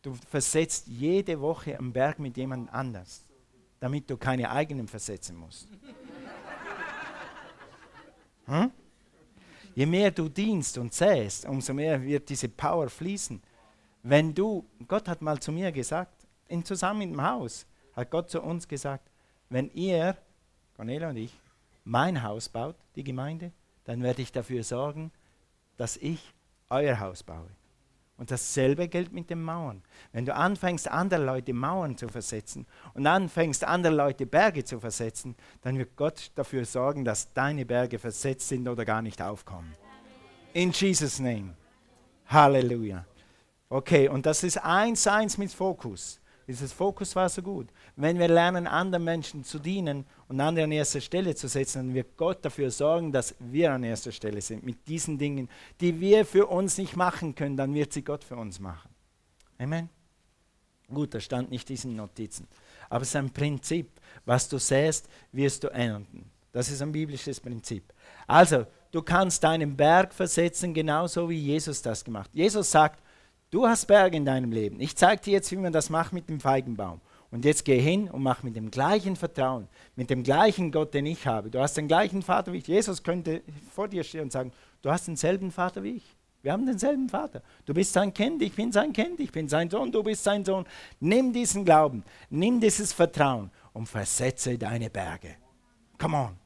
Du 0.00 0.14
versetzt 0.28 0.88
jede 0.88 1.40
Woche 1.40 1.78
einen 1.78 1.92
Berg 1.92 2.18
mit 2.18 2.36
jemand 2.36 2.72
anders, 2.72 3.22
damit 3.78 4.10
du 4.10 4.16
keine 4.16 4.50
eigenen 4.50 4.88
versetzen 4.88 5.36
musst. 5.36 5.68
Hm? 8.44 8.72
Je 9.76 9.86
mehr 9.86 10.10
du 10.10 10.28
dienst 10.28 10.76
und 10.76 10.92
säst, 10.92 11.46
umso 11.46 11.72
mehr 11.72 12.02
wird 12.02 12.28
diese 12.28 12.48
Power 12.48 12.90
fließen. 12.90 13.40
Wenn 14.02 14.34
du, 14.34 14.66
Gott 14.88 15.08
hat 15.08 15.22
mal 15.22 15.38
zu 15.38 15.52
mir 15.52 15.70
gesagt, 15.70 16.26
in 16.48 16.64
zusammen 16.64 17.02
im 17.02 17.22
Haus, 17.22 17.64
hat 17.94 18.10
Gott 18.10 18.28
zu 18.28 18.42
uns 18.42 18.66
gesagt, 18.66 19.08
wenn 19.48 19.70
ihr, 19.70 20.16
Cornelia 20.74 21.08
und 21.08 21.16
ich, 21.18 21.38
mein 21.84 22.22
Haus 22.22 22.48
baut, 22.48 22.76
die 22.96 23.04
Gemeinde, 23.04 23.52
dann 23.84 24.02
werde 24.02 24.22
ich 24.22 24.32
dafür 24.32 24.62
sorgen, 24.62 25.10
dass 25.76 25.96
ich 25.96 26.32
euer 26.68 27.00
Haus 27.00 27.22
baue. 27.22 27.48
Und 28.16 28.30
dasselbe 28.30 28.86
gilt 28.86 29.12
mit 29.12 29.30
den 29.30 29.42
Mauern. 29.42 29.82
Wenn 30.12 30.26
du 30.26 30.34
anfängst, 30.34 30.88
andere 30.88 31.24
Leute 31.24 31.52
Mauern 31.52 31.96
zu 31.96 32.08
versetzen 32.08 32.66
und 32.94 33.06
anfängst, 33.06 33.64
andere 33.64 33.94
Leute 33.94 34.26
Berge 34.26 34.64
zu 34.64 34.78
versetzen, 34.78 35.34
dann 35.62 35.76
wird 35.76 35.96
Gott 35.96 36.30
dafür 36.36 36.64
sorgen, 36.64 37.04
dass 37.04 37.32
deine 37.32 37.66
Berge 37.66 37.98
versetzt 37.98 38.48
sind 38.48 38.68
oder 38.68 38.84
gar 38.84 39.02
nicht 39.02 39.20
aufkommen. 39.20 39.74
In 40.52 40.70
Jesus' 40.70 41.18
Name. 41.18 41.56
Halleluja. 42.28 43.04
Okay, 43.68 44.08
und 44.08 44.26
das 44.26 44.44
ist 44.44 44.58
eins 44.58 45.06
eins 45.06 45.36
mit 45.38 45.52
Fokus. 45.52 46.20
Dieses 46.52 46.74
Fokus 46.74 47.16
war 47.16 47.30
so 47.30 47.40
gut. 47.40 47.68
Wenn 47.96 48.18
wir 48.18 48.28
lernen, 48.28 48.66
anderen 48.66 49.04
Menschen 49.04 49.42
zu 49.42 49.58
dienen 49.58 50.04
und 50.28 50.38
andere 50.38 50.64
an 50.66 50.72
erster 50.72 51.00
Stelle 51.00 51.34
zu 51.34 51.48
setzen, 51.48 51.78
dann 51.78 51.94
wird 51.94 52.14
Gott 52.18 52.44
dafür 52.44 52.70
sorgen, 52.70 53.10
dass 53.10 53.34
wir 53.38 53.72
an 53.72 53.84
erster 53.84 54.12
Stelle 54.12 54.42
sind 54.42 54.62
mit 54.62 54.86
diesen 54.86 55.16
Dingen, 55.16 55.48
die 55.80 55.98
wir 55.98 56.26
für 56.26 56.46
uns 56.48 56.76
nicht 56.76 56.94
machen 56.94 57.34
können, 57.34 57.56
dann 57.56 57.72
wird 57.72 57.94
sie 57.94 58.04
Gott 58.04 58.22
für 58.22 58.36
uns 58.36 58.60
machen. 58.60 58.90
Amen. 59.56 59.88
Gut, 60.92 61.14
das 61.14 61.24
stand 61.24 61.50
nicht 61.50 61.70
diesen 61.70 61.96
Notizen. 61.96 62.46
Aber 62.90 63.00
es 63.00 63.08
ist 63.08 63.16
ein 63.16 63.30
Prinzip. 63.30 63.88
Was 64.26 64.46
du 64.46 64.58
säst, 64.58 65.08
wirst 65.32 65.64
du 65.64 65.68
ernten. 65.68 66.30
Das 66.52 66.68
ist 66.68 66.82
ein 66.82 66.92
biblisches 66.92 67.40
Prinzip. 67.40 67.94
Also, 68.26 68.66
du 68.90 69.00
kannst 69.00 69.42
deinen 69.42 69.74
Berg 69.74 70.12
versetzen, 70.12 70.74
genauso 70.74 71.30
wie 71.30 71.38
Jesus 71.38 71.80
das 71.80 72.04
gemacht. 72.04 72.28
Jesus 72.34 72.70
sagt, 72.70 73.01
Du 73.52 73.66
hast 73.66 73.84
Berge 73.84 74.16
in 74.16 74.24
deinem 74.24 74.50
Leben. 74.50 74.80
Ich 74.80 74.96
zeige 74.96 75.20
dir 75.20 75.32
jetzt, 75.34 75.52
wie 75.52 75.56
man 75.56 75.74
das 75.74 75.90
macht 75.90 76.14
mit 76.14 76.26
dem 76.30 76.40
Feigenbaum. 76.40 77.02
Und 77.30 77.44
jetzt 77.44 77.66
geh 77.66 77.78
hin 77.78 78.08
und 78.08 78.22
mach 78.22 78.42
mit 78.42 78.56
dem 78.56 78.70
gleichen 78.70 79.14
Vertrauen, 79.14 79.68
mit 79.94 80.08
dem 80.08 80.22
gleichen 80.22 80.72
Gott, 80.72 80.94
den 80.94 81.04
ich 81.04 81.26
habe. 81.26 81.50
Du 81.50 81.60
hast 81.60 81.76
den 81.76 81.86
gleichen 81.86 82.22
Vater 82.22 82.54
wie 82.54 82.58
ich. 82.58 82.66
Jesus 82.66 83.02
könnte 83.02 83.42
vor 83.70 83.88
dir 83.88 84.04
stehen 84.04 84.22
und 84.22 84.32
sagen, 84.32 84.52
du 84.80 84.90
hast 84.90 85.06
denselben 85.06 85.50
Vater 85.50 85.82
wie 85.82 85.96
ich. 85.96 86.16
Wir 86.40 86.52
haben 86.52 86.64
denselben 86.64 87.10
Vater. 87.10 87.42
Du 87.66 87.74
bist 87.74 87.92
sein 87.92 88.14
Kind, 88.14 88.40
ich 88.40 88.54
bin 88.54 88.72
sein 88.72 88.90
Kind, 88.90 89.20
ich 89.20 89.30
bin 89.30 89.46
sein 89.50 89.68
Sohn, 89.68 89.92
du 89.92 90.02
bist 90.02 90.24
sein 90.24 90.46
Sohn. 90.46 90.64
Nimm 90.98 91.30
diesen 91.34 91.66
Glauben, 91.66 92.04
nimm 92.30 92.58
dieses 92.58 92.94
Vertrauen 92.94 93.50
und 93.74 93.86
versetze 93.86 94.56
deine 94.56 94.88
Berge. 94.88 95.36
Come 95.98 96.16
on. 96.16 96.38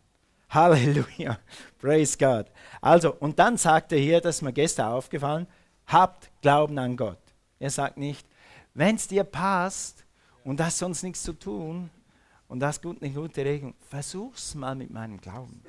Halleluja. 0.51 1.39
Praise 1.79 2.19
God. 2.19 2.47
Also, 2.81 3.15
und 3.15 3.39
dann 3.39 3.57
sagt 3.57 3.93
er 3.93 3.99
hier, 3.99 4.21
das 4.21 4.37
ist 4.37 4.43
mir 4.43 4.53
gestern 4.53 4.91
aufgefallen, 4.91 5.47
habt 5.87 6.31
Glauben 6.43 6.79
an 6.79 6.97
Gott. 6.97 7.19
Er 7.59 7.71
sagt 7.71 7.97
nicht, 7.97 8.27
wenn 8.75 8.97
es 8.97 9.09
dir 9.09 9.25
passt 9.25 10.05
und 10.45 10.61
hast 10.61 10.79
sonst 10.79 11.03
nichts 11.03 11.23
zu 11.23 11.33
tun 11.33 11.91
und 12.49 12.63
hast 12.63 12.83
gut, 12.83 13.03
eine 13.03 13.13
gute 13.13 13.45
Regelung, 13.45 13.75
versuch's 13.89 14.55
mal 14.55 14.75
mit 14.75 14.91
meinem 14.91 15.21
Glauben. 15.21 15.63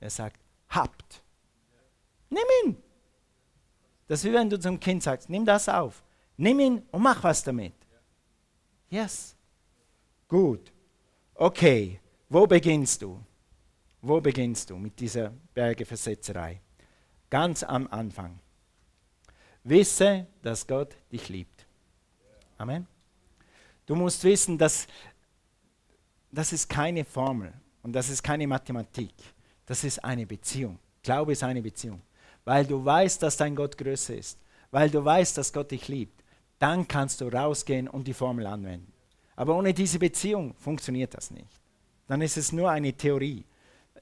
Er 0.00 0.10
sagt, 0.10 0.40
habt. 0.68 1.22
Nimm 2.28 2.44
ihn. 2.64 2.76
Das 4.08 4.20
ist 4.20 4.30
wie 4.30 4.34
wenn 4.34 4.50
du 4.50 4.58
zum 4.58 4.78
Kind 4.78 5.02
sagst, 5.02 5.28
nimm 5.28 5.44
das 5.44 5.68
auf. 5.68 6.02
Nimm 6.36 6.60
ihn 6.60 6.82
und 6.90 7.02
mach 7.02 7.22
was 7.22 7.42
damit. 7.42 7.74
Yes. 8.88 9.34
Gut. 10.28 10.72
Okay. 11.34 12.00
Wo 12.28 12.46
beginnst 12.46 13.02
du? 13.02 13.20
Wo 14.02 14.20
beginnst 14.20 14.70
du 14.70 14.76
mit 14.76 14.98
dieser 14.98 15.32
Bergeversetzerei? 15.54 16.60
Ganz 17.30 17.62
am 17.62 17.86
Anfang. 17.88 18.38
Wisse, 19.68 20.26
dass 20.42 20.66
Gott 20.66 20.94
dich 21.10 21.28
liebt. 21.28 21.66
Amen. 22.56 22.86
Du 23.84 23.94
musst 23.94 24.22
wissen, 24.24 24.56
dass 24.56 24.86
das 26.30 26.52
ist 26.52 26.68
keine 26.68 27.04
Formel 27.04 27.52
und 27.82 27.92
das 27.92 28.08
ist 28.08 28.22
keine 28.22 28.46
Mathematik. 28.46 29.12
Das 29.64 29.82
ist 29.84 30.04
eine 30.04 30.26
Beziehung. 30.26 30.78
Glaube 31.02 31.32
ist 31.32 31.42
eine 31.42 31.62
Beziehung. 31.62 32.00
Weil 32.44 32.64
du 32.64 32.84
weißt, 32.84 33.22
dass 33.22 33.36
dein 33.36 33.56
Gott 33.56 33.76
größer 33.76 34.14
ist. 34.14 34.38
Weil 34.70 34.90
du 34.90 35.04
weißt, 35.04 35.36
dass 35.38 35.52
Gott 35.52 35.70
dich 35.70 35.88
liebt. 35.88 36.22
Dann 36.58 36.86
kannst 36.86 37.20
du 37.20 37.26
rausgehen 37.26 37.88
und 37.88 38.06
die 38.06 38.14
Formel 38.14 38.46
anwenden. 38.46 38.92
Aber 39.34 39.56
ohne 39.56 39.74
diese 39.74 39.98
Beziehung 39.98 40.54
funktioniert 40.54 41.14
das 41.14 41.30
nicht. 41.30 41.60
Dann 42.06 42.22
ist 42.22 42.36
es 42.36 42.52
nur 42.52 42.70
eine 42.70 42.92
Theorie. 42.92 43.44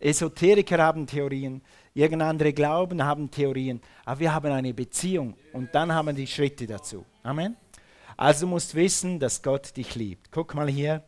Esoteriker 0.00 0.78
haben 0.78 1.06
Theorien, 1.06 1.62
irgendeine 1.94 2.30
andere 2.30 2.52
Glauben 2.52 3.02
haben 3.02 3.30
Theorien, 3.30 3.80
aber 4.04 4.20
wir 4.20 4.34
haben 4.34 4.52
eine 4.52 4.74
Beziehung 4.74 5.34
und 5.52 5.74
dann 5.74 5.92
haben 5.92 6.06
wir 6.06 6.12
die 6.12 6.26
Schritte 6.26 6.66
dazu. 6.66 7.04
Amen. 7.22 7.56
Also 8.16 8.46
du 8.46 8.50
musst 8.50 8.74
wissen, 8.74 9.18
dass 9.18 9.42
Gott 9.42 9.76
dich 9.76 9.94
liebt. 9.94 10.30
Guck 10.30 10.54
mal 10.54 10.68
hier 10.68 11.02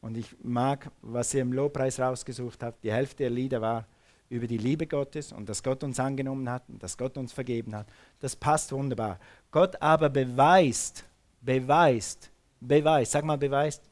Und 0.00 0.16
ich 0.16 0.36
mag, 0.42 0.90
was 1.02 1.34
ihr 1.34 1.42
im 1.42 1.52
Lobpreis 1.52 1.98
rausgesucht 1.98 2.62
habt. 2.62 2.84
Die 2.84 2.92
Hälfte 2.92 3.24
der 3.24 3.30
Lieder 3.30 3.60
war 3.60 3.86
über 4.28 4.46
die 4.46 4.58
Liebe 4.58 4.86
Gottes 4.86 5.32
und 5.32 5.48
dass 5.48 5.62
Gott 5.62 5.82
uns 5.84 5.98
angenommen 5.98 6.48
hat 6.50 6.62
und 6.68 6.82
dass 6.82 6.96
Gott 6.96 7.16
uns 7.16 7.32
vergeben 7.32 7.74
hat. 7.74 7.86
Das 8.20 8.36
passt 8.36 8.72
wunderbar. 8.72 9.18
Gott 9.50 9.80
aber 9.80 10.08
beweist, 10.08 11.04
beweist, 11.40 12.30
beweist, 12.60 13.12
sag 13.12 13.24
mal 13.24 13.38
beweist, 13.38 13.82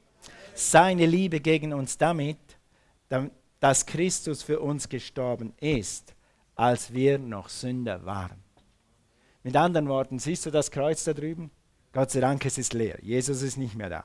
seine 0.54 1.07
Liebe 1.07 1.40
gegen 1.40 1.72
uns 1.72 1.98
damit, 1.98 2.38
dass 3.64 3.87
Christus 3.87 4.42
für 4.42 4.61
uns 4.61 4.90
gestorben 4.90 5.55
ist, 5.59 6.14
als 6.55 6.92
wir 6.92 7.18
noch 7.18 7.48
Sünder 7.48 8.05
waren. 8.05 8.44
Mit 9.42 9.57
anderen 9.57 9.88
Worten, 9.88 10.18
siehst 10.18 10.44
du 10.44 10.50
das 10.50 10.70
Kreuz 10.70 11.03
da 11.05 11.14
drüben? 11.14 11.50
Gott 11.94 12.11
sei 12.11 12.20
Dank, 12.20 12.44
es 12.44 12.59
ist 12.59 12.74
leer. 12.74 12.98
Jesus 13.00 13.40
ist 13.40 13.57
nicht 13.57 13.74
mehr 13.74 13.88
da. 13.88 14.05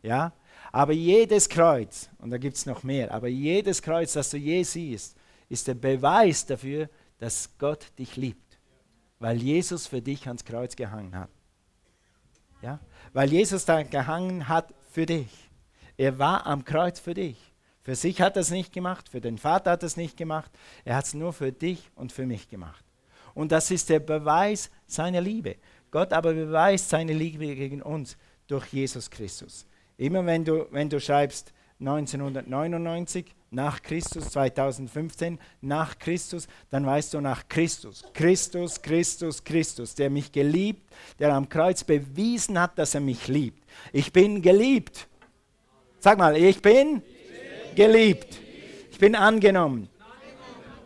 Ja? 0.00 0.32
Aber 0.72 0.94
jedes 0.94 1.50
Kreuz, 1.50 2.08
und 2.16 2.30
da 2.30 2.38
gibt 2.38 2.56
es 2.56 2.64
noch 2.64 2.82
mehr, 2.82 3.12
aber 3.12 3.28
jedes 3.28 3.82
Kreuz, 3.82 4.14
das 4.14 4.30
du 4.30 4.38
je 4.38 4.62
siehst, 4.62 5.18
ist 5.50 5.68
der 5.68 5.74
Beweis 5.74 6.46
dafür, 6.46 6.88
dass 7.18 7.50
Gott 7.58 7.92
dich 7.98 8.16
liebt. 8.16 8.58
Weil 9.18 9.36
Jesus 9.36 9.86
für 9.86 10.00
dich 10.00 10.28
ans 10.28 10.46
Kreuz 10.46 10.76
gehangen 10.76 11.14
hat. 11.14 11.28
Ja? 12.62 12.80
Weil 13.12 13.30
Jesus 13.30 13.66
da 13.66 13.82
gehangen 13.82 14.48
hat 14.48 14.72
für 14.90 15.04
dich. 15.04 15.50
Er 15.98 16.18
war 16.18 16.46
am 16.46 16.64
Kreuz 16.64 16.98
für 17.00 17.12
dich. 17.12 17.53
Für 17.84 17.94
sich 17.94 18.20
hat 18.22 18.36
er 18.36 18.40
es 18.40 18.50
nicht 18.50 18.72
gemacht, 18.72 19.10
für 19.10 19.20
den 19.20 19.36
Vater 19.36 19.72
hat 19.72 19.82
er 19.82 19.86
es 19.86 19.98
nicht 19.98 20.16
gemacht. 20.16 20.50
Er 20.84 20.96
hat 20.96 21.04
es 21.04 21.14
nur 21.14 21.34
für 21.34 21.52
dich 21.52 21.90
und 21.94 22.12
für 22.12 22.26
mich 22.26 22.48
gemacht. 22.48 22.82
Und 23.34 23.52
das 23.52 23.70
ist 23.70 23.90
der 23.90 24.00
Beweis 24.00 24.70
seiner 24.86 25.20
Liebe. 25.20 25.56
Gott 25.90 26.12
aber 26.12 26.32
beweist 26.32 26.88
seine 26.88 27.12
Liebe 27.12 27.54
gegen 27.54 27.82
uns 27.82 28.16
durch 28.46 28.66
Jesus 28.72 29.10
Christus. 29.10 29.66
Immer 29.98 30.24
wenn 30.24 30.44
du, 30.44 30.66
wenn 30.70 30.88
du 30.88 30.98
schreibst 30.98 31.52
1999 31.78 33.26
nach 33.50 33.82
Christus, 33.82 34.30
2015 34.30 35.38
nach 35.60 35.98
Christus, 35.98 36.48
dann 36.70 36.86
weißt 36.86 37.14
du 37.14 37.20
nach 37.20 37.48
Christus. 37.48 38.02
Christus, 38.14 38.80
Christus, 38.80 39.44
Christus, 39.44 39.94
der 39.94 40.10
mich 40.10 40.32
geliebt, 40.32 40.90
der 41.18 41.34
am 41.34 41.48
Kreuz 41.48 41.84
bewiesen 41.84 42.58
hat, 42.58 42.78
dass 42.78 42.94
er 42.94 43.00
mich 43.00 43.28
liebt. 43.28 43.62
Ich 43.92 44.12
bin 44.12 44.40
geliebt. 44.40 45.06
Sag 46.00 46.18
mal, 46.18 46.36
ich 46.36 46.60
bin, 46.60 46.96
ich 46.96 47.02
bin 47.02 47.13
geliebt. 47.74 48.38
Ich 48.90 48.98
bin 48.98 49.14
angenommen. 49.14 49.88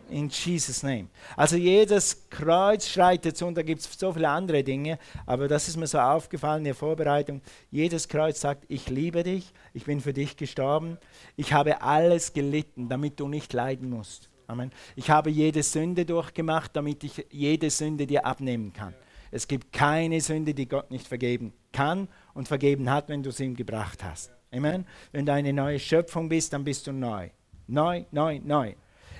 In 0.09 0.29
Jesus' 0.29 0.81
name. 0.81 1.07
Also 1.35 1.55
jedes 1.55 2.27
Kreuz 2.29 2.87
schreitet 2.87 3.37
zu 3.37 3.45
und 3.45 3.55
da 3.55 3.61
gibt 3.61 3.81
es 3.81 3.89
so 3.97 4.11
viele 4.11 4.27
andere 4.27 4.63
Dinge, 4.63 4.97
aber 5.27 5.47
das 5.47 5.67
ist 5.67 5.77
mir 5.77 5.85
so 5.85 5.99
aufgefallen 5.99 6.59
in 6.59 6.65
der 6.65 6.75
Vorbereitung. 6.75 7.41
Jedes 7.69 8.07
Kreuz 8.07 8.41
sagt, 8.41 8.65
ich 8.69 8.89
liebe 8.89 9.21
dich, 9.21 9.53
ich 9.73 9.85
bin 9.85 10.01
für 10.01 10.13
dich 10.13 10.35
gestorben, 10.35 10.97
ich 11.35 11.53
habe 11.53 11.83
alles 11.83 12.33
gelitten, 12.33 12.89
damit 12.89 13.19
du 13.19 13.27
nicht 13.27 13.53
leiden 13.53 13.89
musst. 13.89 14.29
Amen. 14.47 14.71
Ich 14.95 15.11
habe 15.11 15.29
jede 15.29 15.61
Sünde 15.61 16.05
durchgemacht, 16.05 16.75
damit 16.75 17.03
ich 17.03 17.27
jede 17.29 17.69
Sünde 17.69 18.07
dir 18.07 18.25
abnehmen 18.25 18.73
kann. 18.73 18.95
Es 19.29 19.47
gibt 19.47 19.71
keine 19.71 20.21
Sünde, 20.21 20.55
die 20.55 20.67
Gott 20.67 20.89
nicht 20.89 21.07
vergeben 21.07 21.53
kann 21.71 22.07
und 22.33 22.47
vergeben 22.47 22.89
hat, 22.89 23.09
wenn 23.09 23.21
du 23.21 23.31
sie 23.31 23.45
ihm 23.45 23.55
gebracht 23.55 24.03
hast. 24.03 24.31
Amen. 24.51 24.85
Wenn 25.11 25.25
du 25.25 25.33
eine 25.33 25.53
neue 25.53 25.79
Schöpfung 25.79 26.29
bist, 26.29 26.53
dann 26.53 26.63
bist 26.63 26.87
du 26.87 26.91
neu. 26.91 27.29
Neu, 27.67 28.05
neu, 28.11 28.39
neu. 28.43 28.73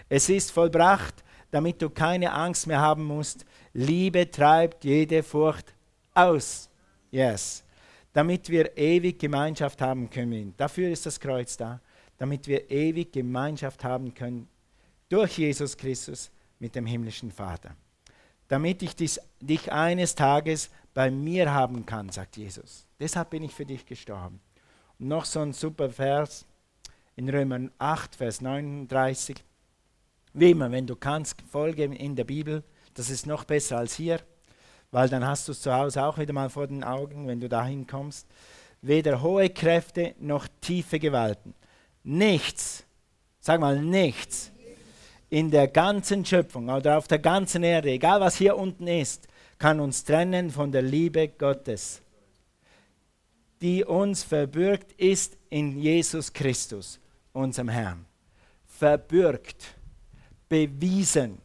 Es 0.10 0.30
ist 0.30 0.52
vollbracht, 0.52 1.24
damit 1.52 1.82
du 1.82 1.90
keine 1.90 2.34
Angst 2.34 2.68
mehr 2.68 2.80
haben 2.80 3.04
musst. 3.04 3.46
Liebe 3.74 4.30
treibt 4.30 4.84
jede 4.84 5.22
Furcht 5.22 5.74
aus. 6.14 6.70
Yes. 7.12 7.64
Damit 8.14 8.50
wir 8.50 8.76
ewig 8.78 9.20
Gemeinschaft 9.20 9.82
haben 9.82 10.10
können. 10.10 10.54
Dafür 10.58 10.90
ist 10.90 11.06
das 11.06 11.20
Kreuz 11.20 11.58
da. 11.58 11.80
Damit 12.18 12.48
wir 12.48 12.70
ewig 12.70 13.12
Gemeinschaft 13.12 13.84
haben 13.84 14.14
können 14.14 14.48
durch 15.10 15.38
Jesus 15.38 15.78
Christus 15.78 16.32
mit 16.60 16.76
dem 16.76 16.86
himmlischen 16.86 17.32
Vater. 17.32 17.76
Damit 18.48 18.82
ich 18.82 18.96
dies, 18.96 19.20
dich 19.40 19.72
eines 19.72 20.16
Tages 20.16 20.70
bei 20.94 21.12
mir 21.12 21.54
haben 21.54 21.86
kann, 21.86 22.10
sagt 22.10 22.38
Jesus. 22.38 22.88
Deshalb 23.00 23.30
bin 23.30 23.44
ich 23.44 23.54
für 23.54 23.66
dich 23.66 23.86
gestorben. 23.86 24.40
Noch 25.02 25.24
so 25.24 25.40
ein 25.40 25.54
super 25.54 25.90
Vers 25.90 26.46
in 27.16 27.30
Römer 27.30 27.70
8, 27.78 28.18
Vers 28.18 28.42
39. 28.42 29.38
Wie 30.34 30.52
immer, 30.52 30.70
wenn 30.72 30.88
du 30.88 30.98
kannst, 30.98 31.42
folge 31.50 31.86
in 31.86 32.18
der 32.18 32.26
Bibel. 32.26 32.66
Das 32.96 33.10
ist 33.10 33.26
noch 33.26 33.46
besser 33.46 33.78
als 33.78 33.96
hier, 33.96 34.20
weil 34.92 35.08
dann 35.08 35.26
hast 35.26 35.48
du 35.48 35.54
es 35.54 35.62
zu 35.62 35.74
Hause 35.74 36.04
auch 36.04 36.18
wieder 36.18 36.34
mal 36.34 36.50
vor 36.50 36.68
den 36.68 36.84
Augen, 36.84 37.28
wenn 37.28 37.40
du 37.40 37.48
dahin 37.48 37.88
kommst. 37.88 38.28
Weder 38.82 39.22
hohe 39.22 39.50
Kräfte 39.50 40.16
noch 40.20 40.50
tiefe 40.60 41.00
Gewalten. 41.00 41.54
Nichts, 42.04 42.84
sag 43.40 43.62
mal 43.62 43.82
nichts, 43.82 44.52
in 45.30 45.50
der 45.50 45.70
ganzen 45.70 46.26
Schöpfung 46.26 46.68
oder 46.68 46.98
auf 46.98 47.08
der 47.08 47.20
ganzen 47.20 47.64
Erde, 47.64 47.90
egal 47.92 48.20
was 48.20 48.36
hier 48.36 48.58
unten 48.58 48.88
ist, 48.88 49.30
kann 49.60 49.80
uns 49.80 50.04
trennen 50.04 50.50
von 50.50 50.74
der 50.74 50.82
Liebe 50.82 51.30
Gottes, 51.30 52.02
die 53.62 53.84
uns 53.84 54.24
verbürgt 54.24 54.94
ist 54.94 55.38
in 55.50 55.78
Jesus 55.78 56.32
Christus, 56.32 57.00
unserem 57.34 57.70
Herrn. 57.70 58.06
Verbürgt 58.66 59.76
bewiesen. 60.48 61.40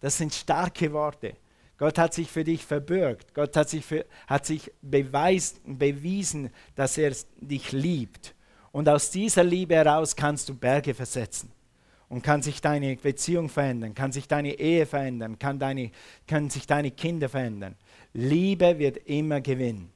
Das 0.00 0.18
sind 0.18 0.32
starke 0.32 0.92
Worte. 0.92 1.34
Gott 1.78 1.98
hat 1.98 2.14
sich 2.14 2.30
für 2.30 2.44
dich 2.44 2.64
verbürgt. 2.64 3.34
Gott 3.34 3.56
hat 3.56 3.68
sich, 3.68 3.84
für, 3.84 4.06
hat 4.26 4.46
sich 4.46 4.72
beweist, 4.80 5.60
bewiesen, 5.64 6.50
dass 6.74 6.96
er 6.96 7.12
dich 7.40 7.72
liebt. 7.72 8.34
Und 8.72 8.88
aus 8.88 9.10
dieser 9.10 9.44
Liebe 9.44 9.74
heraus 9.74 10.16
kannst 10.16 10.48
du 10.48 10.54
Berge 10.54 10.94
versetzen. 10.94 11.52
Und 12.08 12.22
kann 12.22 12.40
sich 12.40 12.60
deine 12.60 12.94
Beziehung 12.96 13.48
verändern, 13.48 13.92
kann 13.92 14.12
sich 14.12 14.28
deine 14.28 14.54
Ehe 14.54 14.86
verändern, 14.86 15.40
kann, 15.40 15.58
deine, 15.58 15.90
können 16.28 16.50
sich 16.50 16.64
deine 16.64 16.92
Kinder 16.92 17.28
verändern. 17.28 17.74
Liebe 18.12 18.78
wird 18.78 18.98
immer 19.08 19.40
gewinnen. 19.40 19.90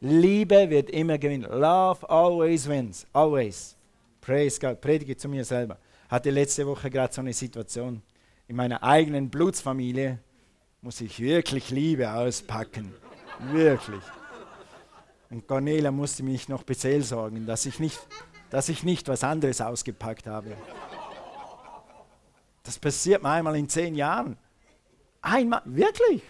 Liebe 0.00 0.70
wird 0.70 0.90
immer 0.90 1.18
gewinnen. 1.18 1.50
Love 1.50 2.08
always 2.08 2.66
wins. 2.68 3.06
Always. 3.12 3.76
Praise 4.20 4.58
God. 4.58 4.80
Predige 4.80 5.16
zu 5.16 5.28
mir 5.28 5.44
selber 5.44 5.78
hatte 6.08 6.30
letzte 6.30 6.66
Woche 6.66 6.90
gerade 6.90 7.12
so 7.12 7.20
eine 7.20 7.32
Situation. 7.32 8.02
In 8.48 8.56
meiner 8.56 8.82
eigenen 8.82 9.30
Blutsfamilie 9.30 10.18
muss 10.82 11.00
ich 11.00 11.20
wirklich 11.20 11.70
Liebe 11.70 12.10
auspacken. 12.10 12.92
wirklich. 13.52 14.02
Und 15.30 15.46
Cornelia 15.46 15.92
musste 15.92 16.24
mich 16.24 16.48
noch 16.48 16.64
beseelsorgen, 16.64 17.46
dass 17.46 17.64
ich 17.66 17.78
nicht, 17.78 18.00
dass 18.50 18.68
ich 18.68 18.82
nicht 18.82 19.06
was 19.06 19.22
anderes 19.22 19.60
ausgepackt 19.60 20.26
habe. 20.26 20.56
Das 22.64 22.78
passiert 22.78 23.22
mir 23.22 23.30
einmal 23.30 23.56
in 23.56 23.68
zehn 23.68 23.94
Jahren. 23.94 24.36
Einmal, 25.22 25.62
wirklich. 25.64 26.22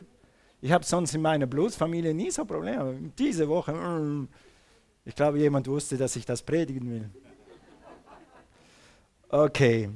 Ich 0.60 0.72
habe 0.72 0.84
sonst 0.84 1.14
in 1.14 1.22
meiner 1.22 1.46
Blutsfamilie 1.46 2.12
nie 2.12 2.30
so 2.30 2.44
Probleme. 2.44 3.12
Diese 3.18 3.48
Woche, 3.48 3.72
mm, 3.72 4.28
ich 5.04 5.14
glaube, 5.14 5.38
jemand 5.38 5.66
wusste, 5.66 5.96
dass 5.96 6.16
ich 6.16 6.26
das 6.26 6.42
predigen 6.42 6.90
will. 6.90 7.10
Okay. 9.28 9.88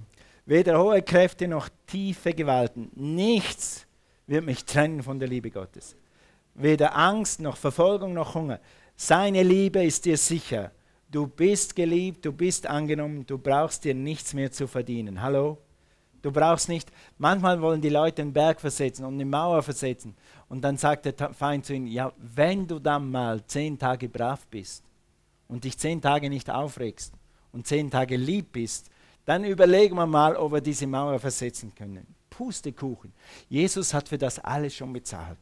Weder 0.46 0.78
hohe 0.78 1.02
Kräfte 1.02 1.48
noch 1.48 1.68
tiefe 1.86 2.32
Gewalten. 2.32 2.90
Nichts 2.94 3.86
wird 4.26 4.44
mich 4.44 4.64
trennen 4.64 5.02
von 5.02 5.18
der 5.18 5.28
Liebe 5.28 5.50
Gottes. 5.50 5.96
Weder 6.54 6.96
Angst 6.96 7.40
noch 7.40 7.56
Verfolgung 7.56 8.14
noch 8.14 8.34
Hunger. 8.34 8.60
Seine 8.96 9.42
Liebe 9.42 9.82
ist 9.82 10.04
dir 10.04 10.16
sicher. 10.16 10.70
Du 11.10 11.26
bist 11.26 11.76
geliebt, 11.76 12.24
du 12.24 12.32
bist 12.32 12.66
angenommen, 12.66 13.26
du 13.26 13.38
brauchst 13.38 13.84
dir 13.84 13.94
nichts 13.94 14.34
mehr 14.34 14.50
zu 14.50 14.66
verdienen. 14.66 15.20
Hallo? 15.20 15.58
Du 16.22 16.32
brauchst 16.32 16.68
nicht, 16.68 16.90
manchmal 17.18 17.60
wollen 17.60 17.82
die 17.82 17.90
Leute 17.90 18.22
einen 18.22 18.32
Berg 18.32 18.60
versetzen 18.60 19.04
und 19.04 19.14
eine 19.14 19.26
Mauer 19.26 19.62
versetzen. 19.62 20.16
Und 20.48 20.62
dann 20.62 20.76
sagt 20.76 21.06
der 21.06 21.32
Feind 21.32 21.66
zu 21.66 21.74
ihnen, 21.74 21.86
ja, 21.86 22.12
wenn 22.18 22.66
du 22.66 22.78
dann 22.78 23.10
mal 23.10 23.44
zehn 23.46 23.78
Tage 23.78 24.08
brav 24.08 24.46
bist 24.48 24.84
und 25.48 25.64
dich 25.64 25.78
zehn 25.78 26.00
Tage 26.00 26.28
nicht 26.28 26.50
aufregst 26.50 27.14
und 27.52 27.66
zehn 27.66 27.90
Tage 27.90 28.16
lieb 28.16 28.52
bist, 28.52 28.90
dann 29.24 29.44
überlegen 29.44 29.96
wir 29.96 30.06
mal, 30.06 30.36
ob 30.36 30.52
wir 30.52 30.60
diese 30.60 30.86
Mauer 30.86 31.18
versetzen 31.18 31.74
können. 31.74 32.06
Pustekuchen. 32.28 33.12
Jesus 33.48 33.94
hat 33.94 34.08
für 34.08 34.18
das 34.18 34.38
alles 34.38 34.74
schon 34.74 34.92
bezahlt. 34.92 35.38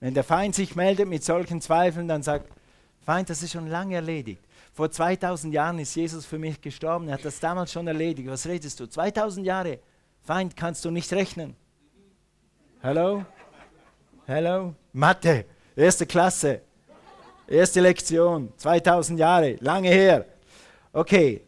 Wenn 0.00 0.14
der 0.14 0.24
Feind 0.24 0.54
sich 0.54 0.76
meldet 0.76 1.08
mit 1.08 1.24
solchen 1.24 1.60
Zweifeln, 1.60 2.06
dann 2.06 2.22
sagt, 2.22 2.52
Feind, 3.00 3.30
das 3.30 3.42
ist 3.42 3.52
schon 3.52 3.68
lange 3.68 3.94
erledigt. 3.94 4.42
Vor 4.74 4.90
2000 4.90 5.54
Jahren 5.54 5.78
ist 5.78 5.94
Jesus 5.94 6.26
für 6.26 6.38
mich 6.38 6.60
gestorben. 6.60 7.08
Er 7.08 7.14
hat 7.14 7.24
das 7.24 7.40
damals 7.40 7.72
schon 7.72 7.86
erledigt. 7.86 8.28
Was 8.28 8.46
redest 8.46 8.78
du? 8.80 8.86
2000 8.86 9.46
Jahre. 9.46 9.78
Feind, 10.22 10.56
kannst 10.56 10.84
du 10.84 10.90
nicht 10.90 11.12
rechnen. 11.12 11.56
Hallo? 12.82 13.24
Hallo? 14.30 14.74
Mathe, 14.92 15.46
erste 15.74 16.04
Klasse, 16.04 16.60
erste 17.46 17.80
Lektion, 17.80 18.52
2000 18.58 19.18
Jahre, 19.18 19.56
lange 19.60 19.88
her. 19.88 20.26
Okay, 20.92 21.40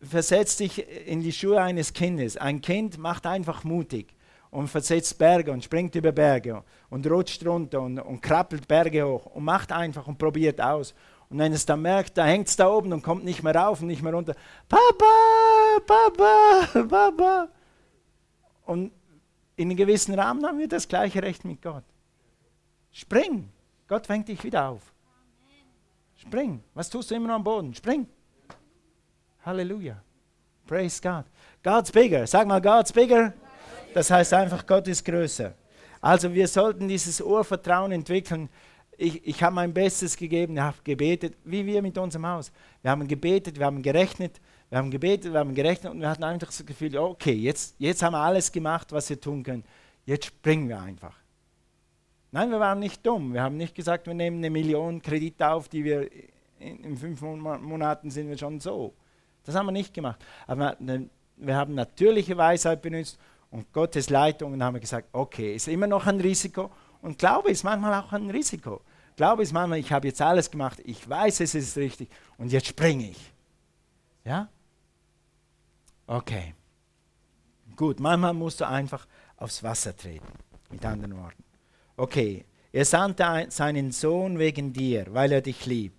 versetz 0.00 0.56
dich 0.56 0.84
in 1.06 1.22
die 1.22 1.30
Schuhe 1.30 1.62
eines 1.62 1.92
Kindes. 1.92 2.36
Ein 2.36 2.60
Kind 2.60 2.98
macht 2.98 3.24
einfach 3.24 3.62
mutig 3.62 4.16
und 4.50 4.66
versetzt 4.66 5.16
Berge 5.16 5.52
und 5.52 5.62
springt 5.62 5.94
über 5.94 6.10
Berge 6.10 6.64
und 6.90 7.08
rutscht 7.08 7.46
runter 7.46 7.80
und, 7.80 8.00
und 8.00 8.20
krabbelt 8.20 8.66
Berge 8.66 9.06
hoch 9.06 9.26
und 9.26 9.44
macht 9.44 9.70
einfach 9.70 10.08
und 10.08 10.18
probiert 10.18 10.60
aus. 10.60 10.92
Und 11.30 11.38
wenn 11.38 11.52
es 11.52 11.66
dann 11.66 11.82
merkt, 11.82 12.18
da 12.18 12.26
hängt 12.26 12.48
es 12.48 12.56
da 12.56 12.68
oben 12.68 12.92
und 12.92 13.04
kommt 13.04 13.24
nicht 13.24 13.44
mehr 13.44 13.54
rauf 13.54 13.80
und 13.80 13.86
nicht 13.86 14.02
mehr 14.02 14.12
runter. 14.12 14.34
Papa, 14.68 15.80
Papa, 15.86 16.82
Papa. 16.88 17.48
Und 18.64 18.90
in 19.56 19.68
einem 19.68 19.76
gewissen 19.76 20.14
Rahmen 20.14 20.44
haben 20.44 20.58
wir 20.58 20.68
das 20.68 20.86
gleiche 20.86 21.22
Recht 21.22 21.44
mit 21.44 21.62
Gott. 21.62 21.84
Spring. 22.92 23.48
Gott 23.88 24.06
fängt 24.06 24.28
dich 24.28 24.42
wieder 24.44 24.68
auf. 24.68 24.92
Spring. 26.16 26.62
Was 26.74 26.90
tust 26.90 27.10
du 27.10 27.14
immer 27.14 27.28
noch 27.28 27.34
am 27.36 27.44
Boden? 27.44 27.74
Spring. 27.74 28.06
Halleluja. 29.44 30.02
Praise 30.66 31.00
God. 31.00 31.24
God's 31.62 31.92
bigger. 31.92 32.26
Sag 32.26 32.46
mal, 32.46 32.60
God's 32.60 32.92
bigger. 32.92 33.32
Das 33.94 34.10
heißt 34.10 34.32
einfach, 34.34 34.66
Gott 34.66 34.88
ist 34.88 35.04
größer. 35.04 35.54
Also 36.00 36.32
wir 36.32 36.48
sollten 36.48 36.88
dieses 36.88 37.20
Urvertrauen 37.20 37.92
entwickeln. 37.92 38.48
Ich, 38.98 39.26
ich 39.26 39.42
habe 39.42 39.54
mein 39.54 39.72
Bestes 39.72 40.16
gegeben, 40.16 40.54
ich 40.54 40.60
habe 40.60 40.76
gebetet, 40.82 41.36
wie 41.44 41.64
wir 41.64 41.82
mit 41.82 41.96
unserem 41.98 42.26
Haus. 42.26 42.50
Wir 42.82 42.90
haben 42.90 43.06
gebetet, 43.06 43.58
wir 43.58 43.66
haben 43.66 43.82
gerechnet, 43.82 44.40
wir 44.68 44.78
haben 44.78 44.90
gebetet, 44.90 45.32
wir 45.32 45.38
haben 45.38 45.54
gerechnet 45.54 45.92
und 45.92 46.00
wir 46.00 46.08
hatten 46.08 46.24
einfach 46.24 46.48
das 46.48 46.64
Gefühl, 46.66 46.96
okay, 46.96 47.32
jetzt, 47.32 47.76
jetzt 47.78 48.02
haben 48.02 48.14
wir 48.14 48.20
alles 48.20 48.50
gemacht, 48.50 48.92
was 48.92 49.08
wir 49.08 49.20
tun 49.20 49.42
können. 49.42 49.64
Jetzt 50.04 50.26
springen 50.26 50.68
wir 50.68 50.80
einfach. 50.80 51.16
Nein, 52.32 52.50
wir 52.50 52.60
waren 52.60 52.80
nicht 52.80 53.06
dumm. 53.06 53.32
Wir 53.32 53.42
haben 53.42 53.56
nicht 53.56 53.74
gesagt, 53.74 54.06
wir 54.06 54.14
nehmen 54.14 54.38
eine 54.38 54.50
Million 54.50 55.00
Kredit 55.00 55.42
auf, 55.42 55.68
die 55.68 55.84
wir 55.84 56.10
in, 56.58 56.82
in 56.84 56.96
fünf 56.96 57.20
Monaten 57.20 58.10
sind 58.10 58.28
wir 58.28 58.36
schon 58.36 58.60
so. 58.60 58.94
Das 59.44 59.54
haben 59.54 59.66
wir 59.66 59.72
nicht 59.72 59.94
gemacht. 59.94 60.24
Aber 60.46 60.76
wir 60.78 61.56
haben 61.56 61.74
natürliche 61.74 62.36
Weisheit 62.36 62.82
benutzt 62.82 63.18
und 63.50 63.72
Gottes 63.72 64.10
Leitung 64.10 64.52
und 64.52 64.62
haben 64.62 64.80
gesagt, 64.80 65.08
okay, 65.12 65.54
ist 65.54 65.68
immer 65.68 65.86
noch 65.86 66.06
ein 66.06 66.20
Risiko 66.20 66.70
und 67.02 67.18
Glaube 67.18 67.50
ist 67.50 67.62
manchmal 67.62 67.94
auch 68.02 68.12
ein 68.12 68.30
Risiko. 68.30 68.80
Glaube 69.14 69.44
ist 69.44 69.52
manchmal, 69.52 69.78
ich 69.78 69.92
habe 69.92 70.08
jetzt 70.08 70.20
alles 70.20 70.50
gemacht, 70.50 70.82
ich 70.84 71.08
weiß, 71.08 71.40
es 71.40 71.54
ist 71.54 71.76
richtig 71.76 72.08
und 72.36 72.52
jetzt 72.52 72.66
springe 72.66 73.10
ich. 73.10 73.32
Ja? 74.24 74.48
Okay. 76.06 76.54
Gut, 77.74 78.00
manchmal 78.00 78.34
musst 78.34 78.60
du 78.60 78.66
einfach 78.66 79.06
aufs 79.36 79.62
Wasser 79.62 79.96
treten, 79.96 80.32
mit 80.70 80.84
anderen 80.84 81.16
Worten. 81.16 81.44
Okay, 81.96 82.44
er 82.72 82.84
sandte 82.84 83.46
seinen 83.48 83.90
Sohn 83.92 84.38
wegen 84.38 84.72
dir, 84.72 85.06
weil 85.10 85.32
er 85.32 85.42
dich 85.42 85.66
liebt, 85.66 85.98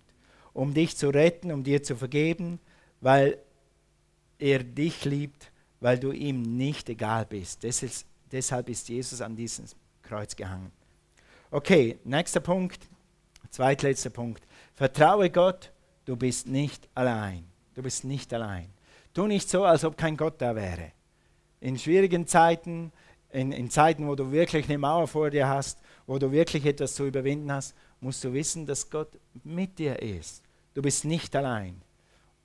um 0.52 0.74
dich 0.74 0.96
zu 0.96 1.10
retten, 1.10 1.52
um 1.52 1.62
dir 1.62 1.82
zu 1.82 1.96
vergeben, 1.96 2.58
weil 3.00 3.38
er 4.38 4.64
dich 4.64 5.04
liebt, 5.04 5.50
weil 5.80 5.98
du 5.98 6.12
ihm 6.12 6.56
nicht 6.56 6.88
egal 6.88 7.26
bist. 7.26 7.64
Ist, 7.64 8.06
deshalb 8.30 8.68
ist 8.68 8.88
Jesus 8.88 9.20
an 9.20 9.36
diesem 9.36 9.66
Kreuz 10.02 10.34
gehangen. 10.34 10.72
Okay, 11.50 11.98
nächster 12.04 12.40
Punkt, 12.40 12.80
zweitletzter 13.50 14.10
Punkt. 14.10 14.42
Vertraue 14.74 15.30
Gott, 15.30 15.72
du 16.04 16.16
bist 16.16 16.46
nicht 16.46 16.88
allein. 16.94 17.44
Du 17.74 17.82
bist 17.82 18.04
nicht 18.04 18.32
allein. 18.34 18.68
Tu 19.14 19.26
nicht 19.26 19.48
so, 19.48 19.64
als 19.64 19.84
ob 19.84 19.96
kein 19.96 20.16
Gott 20.16 20.40
da 20.40 20.54
wäre. 20.54 20.92
In 21.60 21.78
schwierigen 21.78 22.26
Zeiten, 22.26 22.92
in, 23.30 23.52
in 23.52 23.70
Zeiten, 23.70 24.06
wo 24.06 24.14
du 24.14 24.30
wirklich 24.30 24.68
eine 24.68 24.78
Mauer 24.78 25.08
vor 25.08 25.30
dir 25.30 25.48
hast, 25.48 25.78
wo 26.06 26.18
du 26.18 26.30
wirklich 26.30 26.64
etwas 26.64 26.94
zu 26.94 27.06
überwinden 27.06 27.50
hast, 27.52 27.74
musst 28.00 28.22
du 28.24 28.32
wissen, 28.32 28.66
dass 28.66 28.88
Gott 28.88 29.18
mit 29.44 29.78
dir 29.78 30.00
ist. 30.00 30.42
Du 30.74 30.82
bist 30.82 31.04
nicht 31.04 31.34
allein. 31.34 31.80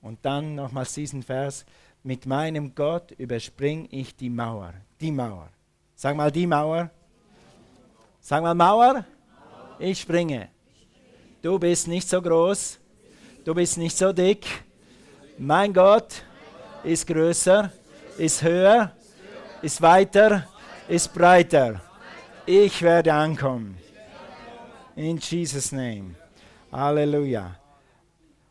Und 0.02 0.18
dann 0.24 0.56
nochmals 0.56 0.92
diesen 0.94 1.22
Vers, 1.22 1.64
mit 2.02 2.26
meinem 2.26 2.74
Gott 2.74 3.12
überspring 3.12 3.88
ich 3.90 4.14
die 4.14 4.28
Mauer. 4.28 4.74
Die 5.00 5.10
Mauer. 5.10 5.48
Sag 5.94 6.16
mal 6.16 6.30
die 6.30 6.46
Mauer. 6.46 6.90
Sag 8.20 8.42
mal 8.42 8.54
Mauer. 8.54 9.06
Ich 9.78 10.00
springe. 10.00 10.48
Du 11.40 11.58
bist 11.58 11.88
nicht 11.88 12.08
so 12.08 12.20
groß. 12.20 12.78
Du 13.44 13.54
bist 13.54 13.78
nicht 13.78 13.96
so 13.96 14.12
dick. 14.12 14.46
Mein 15.38 15.72
Gott 15.72 16.22
ist 16.84 17.06
größer, 17.06 17.70
ist 18.18 18.42
höher, 18.42 18.92
ist 19.62 19.80
weiter, 19.80 20.46
ist 20.88 21.12
breiter. 21.12 21.80
Ich 22.46 22.82
werde 22.82 23.12
ankommen. 23.12 23.78
In 24.94 25.16
Jesus' 25.16 25.72
name. 25.72 26.14
Halleluja. 26.70 27.56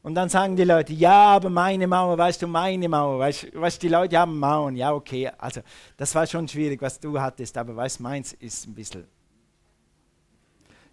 Und 0.01 0.15
dann 0.15 0.27
sagen 0.27 0.55
die 0.55 0.65
Leute, 0.65 0.91
ja, 0.91 1.35
aber 1.35 1.49
meine 1.49 1.87
Mauer, 1.87 2.17
weißt 2.17 2.41
du, 2.41 2.47
meine 2.47 2.89
Mauer, 2.89 3.19
weißt 3.19 3.43
du, 3.53 3.87
die 3.87 3.93
Leute 3.93 4.17
haben 4.17 4.37
Mauern, 4.37 4.75
ja, 4.75 4.91
okay, 4.93 5.31
also 5.37 5.61
das 5.95 6.13
war 6.13 6.27
schon 6.27 6.45
schwierig, 6.45 6.81
was 6.81 6.99
du 6.99 7.17
hattest, 7.19 7.57
aber 7.57 7.73
weißt 7.73 8.01
meins 8.01 8.33
ist 8.33 8.67
ein 8.67 8.73
bisschen. 8.73 9.07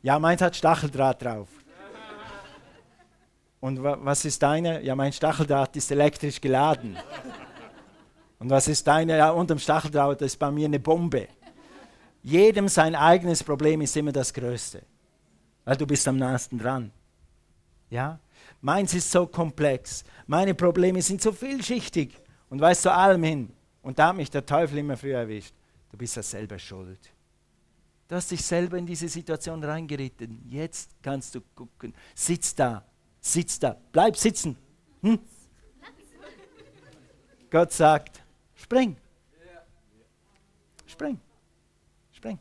Ja, 0.02 0.18
meins 0.20 0.40
hat 0.40 0.54
Stacheldraht 0.54 1.22
drauf. 1.22 1.48
Und 3.60 3.82
wa 3.82 3.98
was 4.00 4.24
ist 4.24 4.42
deine? 4.42 4.82
Ja, 4.82 4.96
mein 4.96 5.12
Stacheldraht 5.12 5.76
ist 5.76 5.90
elektrisch 5.90 6.40
geladen. 6.40 6.96
Und 8.38 8.48
was 8.48 8.68
ist 8.68 8.86
deine? 8.86 9.18
Ja, 9.18 9.30
unterm 9.30 9.58
Stacheldraht 9.58 10.22
ist 10.22 10.38
bei 10.38 10.50
mir 10.50 10.64
eine 10.64 10.80
Bombe. 10.80 11.28
Jedem 12.22 12.68
sein 12.68 12.94
eigenes 12.94 13.42
Problem 13.44 13.80
ist 13.82 13.96
immer 13.96 14.12
das 14.12 14.32
Größte. 14.32 14.82
Weil 15.64 15.76
du 15.76 15.86
bist 15.86 16.08
am 16.08 16.16
nahesten 16.16 16.58
dran. 16.58 16.90
Ja? 17.90 18.18
Meins 18.62 18.94
ist 18.94 19.10
so 19.10 19.26
komplex. 19.26 20.04
Meine 20.26 20.54
Probleme 20.54 21.02
sind 21.02 21.20
so 21.20 21.32
vielschichtig. 21.32 22.16
Und 22.48 22.60
weißt 22.60 22.86
du 22.86 22.92
allem 22.92 23.22
hin. 23.22 23.52
Und 23.82 23.98
da 23.98 24.08
hat 24.08 24.16
mich 24.16 24.30
der 24.30 24.44
Teufel 24.44 24.78
immer 24.78 24.96
früher 24.96 25.18
erwischt. 25.18 25.54
Du 25.90 25.96
bist 25.96 26.16
ja 26.16 26.22
selber 26.22 26.58
schuld. 26.58 26.98
Du 28.08 28.16
hast 28.16 28.30
dich 28.30 28.44
selber 28.44 28.76
in 28.76 28.86
diese 28.86 29.08
Situation 29.08 29.62
reingeritten. 29.62 30.42
Jetzt 30.48 30.90
kannst 31.02 31.34
du 31.34 31.40
gucken. 31.54 31.94
Sitz 32.14 32.54
da. 32.54 32.84
Sitz 33.20 33.58
da. 33.58 33.76
Bleib 33.92 34.16
sitzen. 34.16 34.56
Hm? 35.02 35.18
Gott 37.50 37.72
sagt, 37.72 38.22
spring. 38.54 38.96
Spring. 40.86 41.18
Spring. 42.12 42.38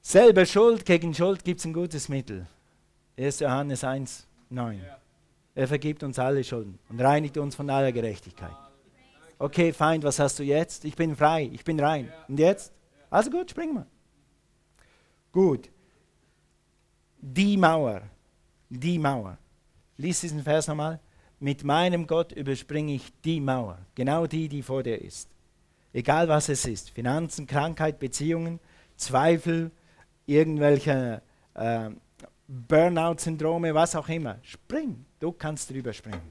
Selber 0.00 0.46
Schuld 0.46 0.84
gegen 0.84 1.14
Schuld 1.14 1.44
gibt 1.44 1.60
es 1.60 1.66
ein 1.66 1.72
gutes 1.72 2.08
Mittel. 2.08 2.46
1. 3.18 3.40
Johannes 3.40 3.84
1, 3.84 4.26
9. 4.50 4.80
Er 5.54 5.68
vergibt 5.68 6.02
uns 6.02 6.18
alle 6.18 6.44
Schulden 6.44 6.78
und 6.88 7.00
reinigt 7.00 7.36
uns 7.36 7.54
von 7.54 7.68
aller 7.70 7.92
Gerechtigkeit. 7.92 8.54
Okay, 9.38 9.72
Feind, 9.72 10.04
was 10.04 10.18
hast 10.18 10.38
du 10.38 10.42
jetzt? 10.42 10.84
Ich 10.84 10.94
bin 10.96 11.16
frei, 11.16 11.50
ich 11.52 11.64
bin 11.64 11.80
rein. 11.80 12.12
Und 12.28 12.38
jetzt? 12.38 12.72
Also 13.08 13.30
gut, 13.30 13.50
spring 13.50 13.74
mal. 13.74 13.86
Gut. 15.32 15.70
Die 17.18 17.56
Mauer, 17.56 18.02
die 18.70 18.98
Mauer. 18.98 19.36
Lies 19.96 20.20
diesen 20.20 20.42
Vers 20.42 20.68
nochmal. 20.68 21.00
Mit 21.40 21.64
meinem 21.64 22.06
Gott 22.06 22.32
überspringe 22.32 22.94
ich 22.94 23.12
die 23.24 23.40
Mauer, 23.40 23.78
genau 23.94 24.26
die, 24.26 24.48
die 24.48 24.62
vor 24.62 24.82
dir 24.82 25.00
ist. 25.00 25.28
Egal 25.92 26.28
was 26.28 26.48
es 26.48 26.64
ist, 26.66 26.90
Finanzen, 26.90 27.46
Krankheit, 27.46 27.98
Beziehungen, 27.98 28.60
Zweifel, 28.96 29.70
irgendwelche 30.26 31.22
äh, 31.54 31.90
Burnout-Syndrome, 32.46 33.74
was 33.74 33.96
auch 33.96 34.08
immer. 34.08 34.38
Spring, 34.42 35.04
du 35.18 35.32
kannst 35.32 35.70
drüber 35.70 35.92
springen. 35.92 36.30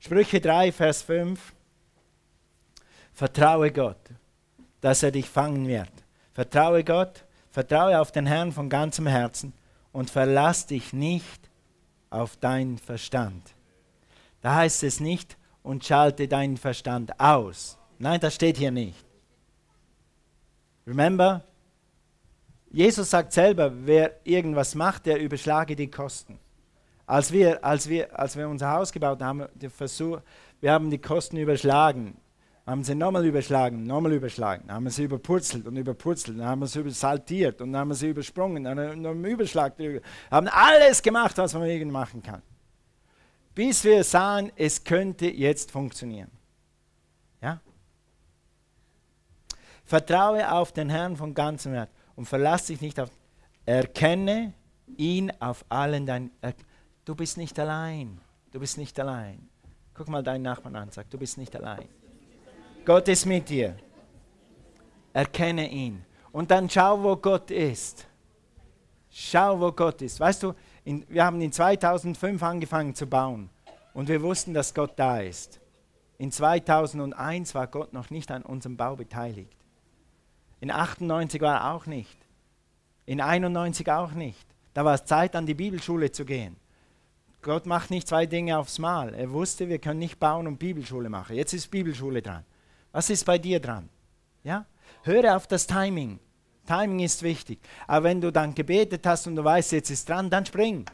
Sprüche 0.00 0.40
3, 0.40 0.72
Vers 0.72 1.02
5. 1.02 1.52
Vertraue 3.12 3.70
Gott, 3.70 4.00
dass 4.80 5.02
er 5.02 5.10
dich 5.10 5.28
fangen 5.28 5.68
wird. 5.68 5.92
Vertraue 6.32 6.84
Gott, 6.84 7.24
vertraue 7.50 8.00
auf 8.00 8.12
den 8.12 8.26
Herrn 8.26 8.52
von 8.52 8.68
ganzem 8.68 9.06
Herzen 9.06 9.52
und 9.96 10.10
verlass 10.10 10.66
dich 10.66 10.92
nicht 10.92 11.48
auf 12.10 12.36
deinen 12.36 12.76
Verstand. 12.76 13.54
Da 14.42 14.56
heißt 14.56 14.82
es 14.82 15.00
nicht, 15.00 15.38
und 15.62 15.86
schalte 15.86 16.28
deinen 16.28 16.58
Verstand 16.58 17.18
aus. 17.18 17.78
Nein, 17.98 18.20
das 18.20 18.34
steht 18.34 18.58
hier 18.58 18.70
nicht. 18.70 19.06
Remember, 20.86 21.42
Jesus 22.70 23.08
sagt 23.08 23.32
selber, 23.32 23.72
wer 23.86 24.20
irgendwas 24.24 24.74
macht, 24.74 25.06
der 25.06 25.18
überschlage 25.18 25.74
die 25.74 25.90
Kosten. 25.90 26.38
Als 27.06 27.32
wir, 27.32 27.64
als 27.64 27.88
wir, 27.88 28.16
als 28.18 28.36
wir 28.36 28.50
unser 28.50 28.72
Haus 28.72 28.92
gebaut 28.92 29.22
haben, 29.22 29.46
Versuch, 29.70 30.20
wir 30.60 30.72
haben 30.72 30.90
die 30.90 31.00
Kosten 31.00 31.38
überschlagen, 31.38 32.18
haben 32.66 32.82
sie 32.82 32.96
nochmal 32.96 33.24
überschlagen, 33.24 33.84
nochmal 33.84 34.12
überschlagen, 34.12 34.70
haben 34.72 34.90
sie 34.90 35.04
überpurzelt 35.04 35.66
und 35.66 35.76
überpurzelt, 35.76 36.40
haben 36.40 36.66
sie 36.66 36.80
übersaltiert 36.80 37.60
und 37.60 37.72
dann 37.72 37.82
haben 37.82 37.94
sie 37.94 38.08
übersprungen, 38.08 38.64
dann 38.64 38.78
haben 38.78 39.06
einen 39.06 39.24
Überschlag, 39.24 39.74
haben 40.30 40.48
alles 40.48 41.00
gemacht, 41.00 41.38
was 41.38 41.54
man 41.54 41.64
irgend 41.64 41.92
machen 41.92 42.22
kann. 42.22 42.42
Bis 43.54 43.84
wir 43.84 44.02
sahen, 44.02 44.50
es 44.56 44.82
könnte 44.82 45.26
jetzt 45.28 45.70
funktionieren. 45.70 46.30
Ja? 47.40 47.60
Vertraue 49.84 50.50
auf 50.50 50.72
den 50.72 50.90
Herrn 50.90 51.16
von 51.16 51.32
ganzem 51.32 51.72
Herzen 51.72 51.94
und 52.16 52.26
verlass 52.26 52.66
dich 52.66 52.80
nicht 52.80 52.98
auf. 52.98 53.10
Erkenne 53.64 54.52
ihn 54.96 55.32
auf 55.38 55.64
allen 55.68 56.04
deinen. 56.04 56.32
Du 57.04 57.14
bist 57.14 57.36
nicht 57.36 57.58
allein. 57.58 58.20
Du 58.50 58.58
bist 58.58 58.76
nicht 58.76 58.98
allein. 58.98 59.48
Guck 59.94 60.08
mal 60.08 60.22
deinen 60.22 60.42
Nachbarn 60.42 60.76
an, 60.76 60.90
sag, 60.90 61.08
du 61.10 61.18
bist 61.18 61.38
nicht 61.38 61.54
allein. 61.56 61.88
Gott 62.86 63.08
ist 63.08 63.26
mit 63.26 63.48
dir. 63.48 63.76
Erkenne 65.12 65.68
ihn. 65.68 66.04
Und 66.30 66.52
dann 66.52 66.70
schau, 66.70 67.02
wo 67.02 67.16
Gott 67.16 67.50
ist. 67.50 68.06
Schau, 69.10 69.58
wo 69.58 69.72
Gott 69.72 70.02
ist. 70.02 70.20
Weißt 70.20 70.44
du, 70.44 70.54
In, 70.84 71.04
wir 71.08 71.24
haben 71.24 71.40
in 71.40 71.50
2005 71.50 72.40
angefangen 72.44 72.94
zu 72.94 73.06
bauen 73.08 73.50
und 73.92 74.08
wir 74.08 74.22
wussten, 74.22 74.54
dass 74.54 74.72
Gott 74.72 74.92
da 74.96 75.18
ist. 75.18 75.58
In 76.18 76.30
2001 76.30 77.56
war 77.56 77.66
Gott 77.66 77.92
noch 77.92 78.10
nicht 78.10 78.30
an 78.30 78.42
unserem 78.42 78.76
Bau 78.76 78.94
beteiligt. 78.94 79.56
In 80.60 80.70
98 80.70 81.40
war 81.40 81.56
er 81.56 81.74
auch 81.74 81.86
nicht. 81.86 82.16
In 83.04 83.20
91 83.20 83.90
auch 83.90 84.12
nicht. 84.12 84.46
Da 84.74 84.84
war 84.84 84.94
es 84.94 85.04
Zeit, 85.06 85.34
an 85.34 85.46
die 85.46 85.54
Bibelschule 85.54 86.12
zu 86.12 86.24
gehen. 86.24 86.56
Gott 87.42 87.66
macht 87.66 87.90
nicht 87.90 88.06
zwei 88.06 88.26
Dinge 88.26 88.58
aufs 88.58 88.78
Mal. 88.78 89.12
Er 89.14 89.32
wusste, 89.32 89.68
wir 89.68 89.80
können 89.80 89.98
nicht 89.98 90.20
bauen 90.20 90.46
und 90.46 90.58
Bibelschule 90.58 91.08
machen. 91.08 91.34
Jetzt 91.34 91.52
ist 91.52 91.68
Bibelschule 91.68 92.22
dran. 92.22 92.44
Was 92.92 93.10
ist 93.10 93.24
bei 93.24 93.38
dir 93.38 93.60
dran? 93.60 93.88
Ja? 94.42 94.66
Höre 95.02 95.36
auf 95.36 95.46
das 95.46 95.66
Timing. 95.66 96.18
Timing 96.66 97.00
ist 97.00 97.22
wichtig. 97.22 97.60
Aber 97.86 98.04
wenn 98.04 98.20
du 98.20 98.32
dann 98.32 98.54
gebetet 98.54 99.06
hast 99.06 99.26
und 99.26 99.36
du 99.36 99.44
weißt, 99.44 99.72
jetzt 99.72 99.90
ist 99.90 100.08
dran, 100.08 100.30
dann 100.30 100.44
spring. 100.44 100.84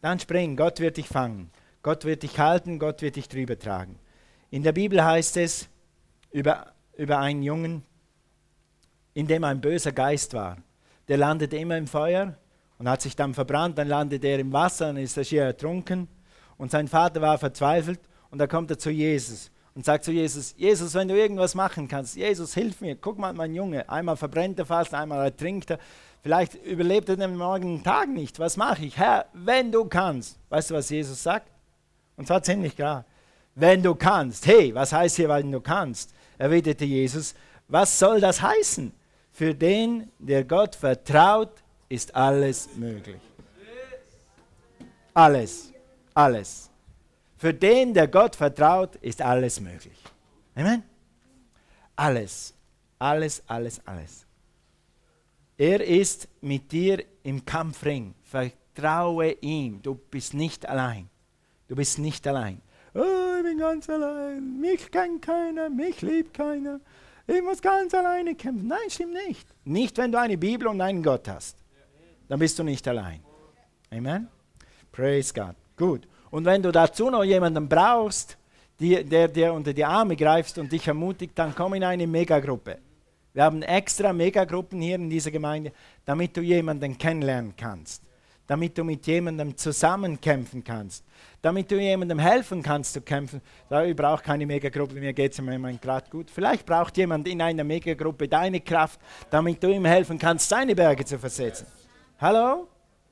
Dann 0.00 0.18
spring. 0.18 0.56
Gott 0.56 0.80
wird 0.80 0.96
dich 0.96 1.08
fangen. 1.08 1.50
Gott 1.82 2.04
wird 2.04 2.22
dich 2.22 2.38
halten. 2.38 2.78
Gott 2.78 3.02
wird 3.02 3.16
dich 3.16 3.28
drüber 3.28 3.58
tragen. 3.58 3.98
In 4.50 4.62
der 4.62 4.72
Bibel 4.72 5.04
heißt 5.04 5.36
es 5.36 5.68
über, 6.30 6.72
über 6.96 7.18
einen 7.18 7.42
Jungen, 7.42 7.82
in 9.14 9.26
dem 9.26 9.44
ein 9.44 9.60
böser 9.60 9.92
Geist 9.92 10.34
war. 10.34 10.58
Der 11.08 11.18
landete 11.18 11.56
immer 11.56 11.76
im 11.76 11.86
Feuer 11.86 12.36
und 12.78 12.88
hat 12.88 13.02
sich 13.02 13.14
dann 13.14 13.34
verbrannt. 13.34 13.78
Dann 13.78 13.88
landete 13.88 14.26
er 14.26 14.38
im 14.38 14.52
Wasser 14.52 14.90
und 14.90 14.96
ist 14.96 15.16
er 15.16 15.24
schier 15.24 15.44
ertrunken. 15.44 16.08
Und 16.56 16.70
sein 16.70 16.88
Vater 16.88 17.20
war 17.20 17.38
verzweifelt 17.38 18.00
und 18.30 18.38
da 18.38 18.46
kommt 18.46 18.70
er 18.70 18.78
zu 18.78 18.90
Jesus 18.90 19.50
und 19.74 19.84
sagt 19.84 20.04
zu 20.04 20.12
Jesus, 20.12 20.54
Jesus, 20.56 20.94
wenn 20.94 21.08
du 21.08 21.16
irgendwas 21.16 21.54
machen 21.54 21.88
kannst, 21.88 22.16
Jesus, 22.16 22.54
hilf 22.54 22.80
mir, 22.80 22.94
guck 22.94 23.18
mal, 23.18 23.32
mein 23.32 23.54
Junge, 23.54 23.88
einmal 23.88 24.16
verbrennt 24.16 24.58
er 24.58 24.66
fast, 24.66 24.94
einmal 24.94 25.24
ertrinkt 25.24 25.70
er, 25.70 25.78
vielleicht 26.22 26.54
überlebt 26.64 27.08
er 27.08 27.16
den 27.16 27.36
morgigen 27.36 27.82
Tag 27.82 28.08
nicht, 28.08 28.38
was 28.38 28.56
mache 28.56 28.84
ich? 28.84 28.96
Herr, 28.96 29.26
wenn 29.32 29.72
du 29.72 29.84
kannst. 29.84 30.38
Weißt 30.48 30.70
du, 30.70 30.74
was 30.74 30.90
Jesus 30.90 31.22
sagt? 31.22 31.50
Und 32.16 32.28
zwar 32.28 32.42
ziemlich 32.42 32.76
klar, 32.76 33.04
wenn 33.56 33.82
du 33.82 33.94
kannst. 33.94 34.46
Hey, 34.46 34.74
was 34.74 34.92
heißt 34.92 35.16
hier, 35.16 35.28
wenn 35.28 35.50
du 35.50 35.60
kannst? 35.60 36.14
Erwiderte 36.38 36.84
Jesus, 36.84 37.34
was 37.66 37.98
soll 37.98 38.20
das 38.20 38.40
heißen? 38.40 38.92
Für 39.32 39.54
den, 39.54 40.12
der 40.20 40.44
Gott 40.44 40.76
vertraut, 40.76 41.50
ist 41.88 42.14
alles 42.14 42.68
möglich. 42.76 43.20
Alles, 45.12 45.72
alles. 46.14 46.70
Für 47.44 47.52
den, 47.52 47.92
der 47.92 48.08
Gott 48.08 48.36
vertraut, 48.36 48.96
ist 49.02 49.20
alles 49.20 49.60
möglich. 49.60 49.98
Amen? 50.54 50.82
Alles, 51.94 52.54
alles, 52.98 53.42
alles, 53.46 53.86
alles. 53.86 54.26
Er 55.58 55.86
ist 55.86 56.26
mit 56.40 56.72
dir 56.72 57.04
im 57.22 57.44
Kampfring. 57.44 58.14
Vertraue 58.22 59.32
ihm. 59.42 59.82
Du 59.82 59.94
bist 59.94 60.32
nicht 60.32 60.66
allein. 60.66 61.10
Du 61.68 61.76
bist 61.76 61.98
nicht 61.98 62.26
allein. 62.26 62.62
Oh, 62.94 63.02
ich 63.36 63.42
bin 63.42 63.58
ganz 63.58 63.90
allein. 63.90 64.58
Mich 64.58 64.90
kennt 64.90 65.20
keiner. 65.20 65.68
Mich 65.68 66.00
liebt 66.00 66.32
keiner. 66.32 66.80
Ich 67.26 67.42
muss 67.42 67.60
ganz 67.60 67.92
alleine 67.92 68.34
kämpfen. 68.36 68.68
Nein, 68.68 68.88
stimmt 68.88 69.18
nicht. 69.28 69.46
Nicht, 69.66 69.98
wenn 69.98 70.10
du 70.10 70.18
eine 70.18 70.38
Bibel 70.38 70.66
und 70.66 70.80
einen 70.80 71.02
Gott 71.02 71.28
hast. 71.28 71.58
Dann 72.26 72.38
bist 72.38 72.58
du 72.58 72.62
nicht 72.62 72.88
allein. 72.88 73.22
Amen? 73.90 74.28
Praise 74.90 75.34
God. 75.34 75.56
Gut. 75.76 76.08
Und 76.34 76.44
wenn 76.46 76.60
du 76.60 76.72
dazu 76.72 77.10
noch 77.10 77.22
jemanden 77.22 77.68
brauchst, 77.68 78.36
die, 78.80 79.04
der 79.04 79.28
dir 79.28 79.52
unter 79.52 79.72
die 79.72 79.84
Arme 79.84 80.16
greift 80.16 80.58
und 80.58 80.72
dich 80.72 80.88
ermutigt, 80.88 81.38
dann 81.38 81.54
komm 81.54 81.74
in 81.74 81.84
eine 81.84 82.08
Megagruppe. 82.08 82.78
Wir 83.32 83.44
haben 83.44 83.62
extra 83.62 84.12
Megagruppen 84.12 84.80
hier 84.80 84.96
in 84.96 85.08
dieser 85.08 85.30
Gemeinde, 85.30 85.70
damit 86.04 86.36
du 86.36 86.40
jemanden 86.40 86.98
kennenlernen 86.98 87.54
kannst, 87.56 88.02
damit 88.48 88.76
du 88.76 88.82
mit 88.82 89.06
jemandem 89.06 89.56
zusammenkämpfen 89.56 90.64
kannst, 90.64 91.04
damit 91.40 91.70
du 91.70 91.78
jemandem 91.78 92.18
helfen 92.18 92.64
kannst 92.64 92.94
zu 92.94 93.00
kämpfen. 93.00 93.40
Da 93.68 93.84
ich 93.84 93.94
brauche 93.94 94.24
keine 94.24 94.44
Megagruppe, 94.44 94.94
mir 94.94 95.12
geht 95.12 95.34
es 95.34 95.38
im 95.38 95.44
Moment 95.44 95.80
gerade 95.80 96.10
gut. 96.10 96.32
Vielleicht 96.32 96.66
braucht 96.66 96.96
jemand 96.96 97.28
in 97.28 97.40
einer 97.42 97.62
Megagruppe 97.62 98.26
deine 98.26 98.60
Kraft, 98.60 98.98
damit 99.30 99.62
du 99.62 99.68
ihm 99.68 99.84
helfen 99.84 100.18
kannst, 100.18 100.48
seine 100.48 100.74
Berge 100.74 101.04
zu 101.04 101.16
versetzen. 101.16 101.68
Hallo? 102.20 102.66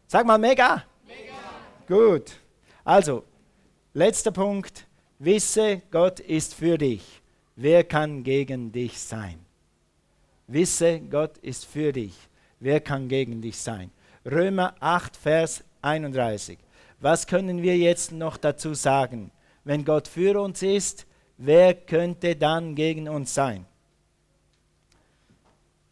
Sag 0.09 0.27
mal 0.27 0.39
Mega. 0.39 0.83
Mega. 1.07 1.37
Gut. 1.87 2.42
Also, 2.85 3.25
letzter 3.95 4.33
Punkt. 4.33 4.87
Wisse, 5.19 5.83
Gott 5.91 6.19
ist 6.19 6.55
für 6.55 6.79
dich. 6.79 7.23
Wer 7.55 7.85
kann 7.85 8.25
gegen 8.25 8.73
dich 8.73 8.99
sein? 8.99 9.39
Wisse, 10.49 11.01
Gott 11.01 11.39
ist 11.39 11.65
für 11.65 11.93
dich. 11.93 12.15
Wer 12.59 12.81
kann 12.81 13.09
gegen 13.09 13.41
dich 13.41 13.59
sein? 13.59 13.91
Römer 14.25 14.75
8, 14.81 15.17
Vers 15.17 15.65
31. 15.81 16.59
Was 17.01 17.27
können 17.27 17.63
wir 17.63 17.77
jetzt 17.77 18.13
noch 18.13 18.37
dazu 18.37 18.75
sagen? 18.75 19.31
Wenn 19.65 19.85
Gott 19.85 20.09
für 20.09 20.41
uns 20.41 20.63
ist, 20.63 21.07
wer 21.37 21.75
könnte 21.75 22.35
dann 22.35 22.75
gegen 22.75 23.09
uns 23.09 23.35
sein? 23.35 23.67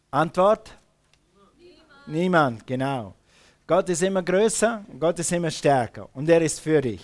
Antwort? 0.09 0.77
Niemand, 1.57 2.07
Niemand 2.07 2.67
genau. 2.67 3.15
Gott 3.71 3.87
ist 3.87 4.03
immer 4.03 4.21
größer, 4.21 4.83
Gott 4.99 5.17
ist 5.19 5.31
immer 5.31 5.49
stärker 5.49 6.09
und 6.11 6.27
er 6.27 6.41
ist 6.41 6.59
für 6.59 6.81
dich. 6.81 7.01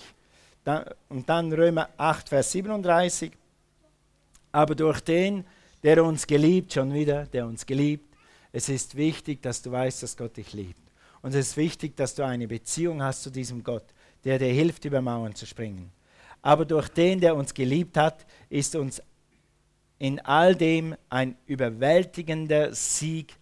und 1.08 1.26
dann 1.26 1.50
Römer 1.50 1.88
8, 1.96 2.28
Vers 2.28 2.52
37. 2.52 3.32
Aber 4.52 4.74
durch 4.74 5.00
den, 5.00 5.46
der 5.82 6.04
uns 6.04 6.26
geliebt, 6.26 6.74
schon 6.74 6.92
wieder, 6.92 7.24
der 7.24 7.46
uns 7.46 7.64
geliebt, 7.64 8.14
es 8.52 8.68
ist 8.68 8.96
wichtig, 8.96 9.40
dass 9.40 9.62
du 9.62 9.72
weißt, 9.72 10.02
dass 10.02 10.14
Gott 10.14 10.36
dich 10.36 10.52
liebt. 10.52 10.92
Und 11.22 11.30
es 11.30 11.48
ist 11.48 11.56
wichtig, 11.56 11.96
dass 11.96 12.14
du 12.14 12.22
eine 12.22 12.46
Beziehung 12.46 13.02
hast 13.02 13.22
zu 13.22 13.30
diesem 13.30 13.64
Gott, 13.64 13.86
der 14.26 14.38
dir 14.38 14.52
hilft, 14.52 14.84
über 14.84 15.00
Mauern 15.00 15.34
zu 15.34 15.46
springen. 15.46 15.90
Aber 16.42 16.66
durch 16.66 16.90
den, 16.90 17.18
der 17.18 17.34
uns 17.34 17.54
geliebt 17.54 17.96
hat, 17.96 18.26
ist 18.50 18.76
uns 18.76 19.00
in 19.98 20.20
all 20.20 20.54
dem 20.54 20.96
ein 21.08 21.34
überwältigender 21.46 22.74
Sieg 22.74 23.34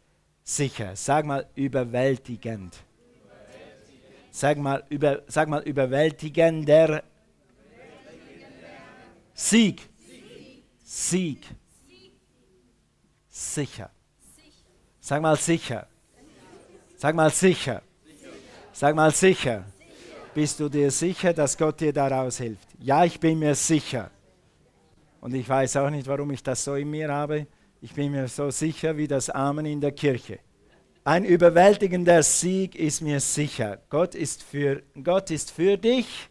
sicher. 0.45 0.95
Sag 0.95 1.27
mal 1.27 1.45
überwältigend. 1.57 2.86
Sag 4.37 4.59
mal, 4.59 4.85
über, 4.91 5.23
sag 5.29 5.49
mal 5.49 5.63
überwältigender 5.63 7.03
Sieg. 9.33 9.89
Sieg. 10.85 11.47
Sicher. 13.31 13.91
Sag 15.01 15.23
mal 15.23 15.37
sicher. 15.37 15.87
Sag 16.99 17.15
mal 17.15 17.31
sicher. 17.31 17.81
Sag 18.75 18.95
mal 18.95 19.11
sicher. 19.11 19.65
Bist 20.35 20.61
du 20.61 20.69
dir 20.69 20.91
sicher, 20.91 21.33
dass 21.33 21.57
Gott 21.57 21.81
dir 21.81 21.95
daraus 21.95 22.37
hilft? 22.37 22.69
Ja, 22.79 23.07
ich 23.07 23.19
bin 23.19 23.39
mir 23.39 23.55
sicher. 23.55 24.11
Und 25.23 25.33
ich 25.35 25.49
weiß 25.49 25.79
auch 25.79 25.89
nicht, 25.89 26.07
warum 26.07 26.31
ich 26.31 26.43
das 26.43 26.63
so 26.63 26.75
in 26.75 26.91
mir 26.91 27.09
habe. 27.11 27.47
Ich 27.81 27.95
bin 27.95 28.13
mir 28.13 28.29
so 28.29 28.51
sicher 28.51 28.95
wie 28.99 29.09
das 29.09 29.31
Amen 29.31 29.65
in 29.65 29.81
der 29.81 29.93
Kirche. 29.93 30.41
Ein 31.07 31.25
überwältigender 31.25 32.21
Sieg 32.25 32.75
ist 32.75 33.01
mir 33.01 33.21
sicher. 33.21 33.79
Gott 33.91 34.17
ist 34.17 34.43
für, 34.43 34.83
Gott 35.05 35.31
ist 35.31 35.53
für 35.53 35.79
dich. 35.79 36.29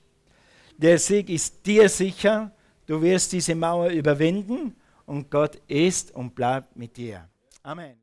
Der 0.75 0.99
Sieg 0.99 1.29
ist 1.29 1.65
dir 1.65 1.87
sicher. 1.87 2.51
Du 2.85 3.01
wirst 3.01 3.31
diese 3.31 3.55
Mauer 3.55 3.87
überwinden 3.87 4.75
und 5.05 5.31
Gott 5.31 5.61
ist 5.69 6.13
und 6.13 6.35
bleibt 6.35 6.75
mit 6.75 6.97
dir. 6.97 7.25
Amen. 7.63 7.93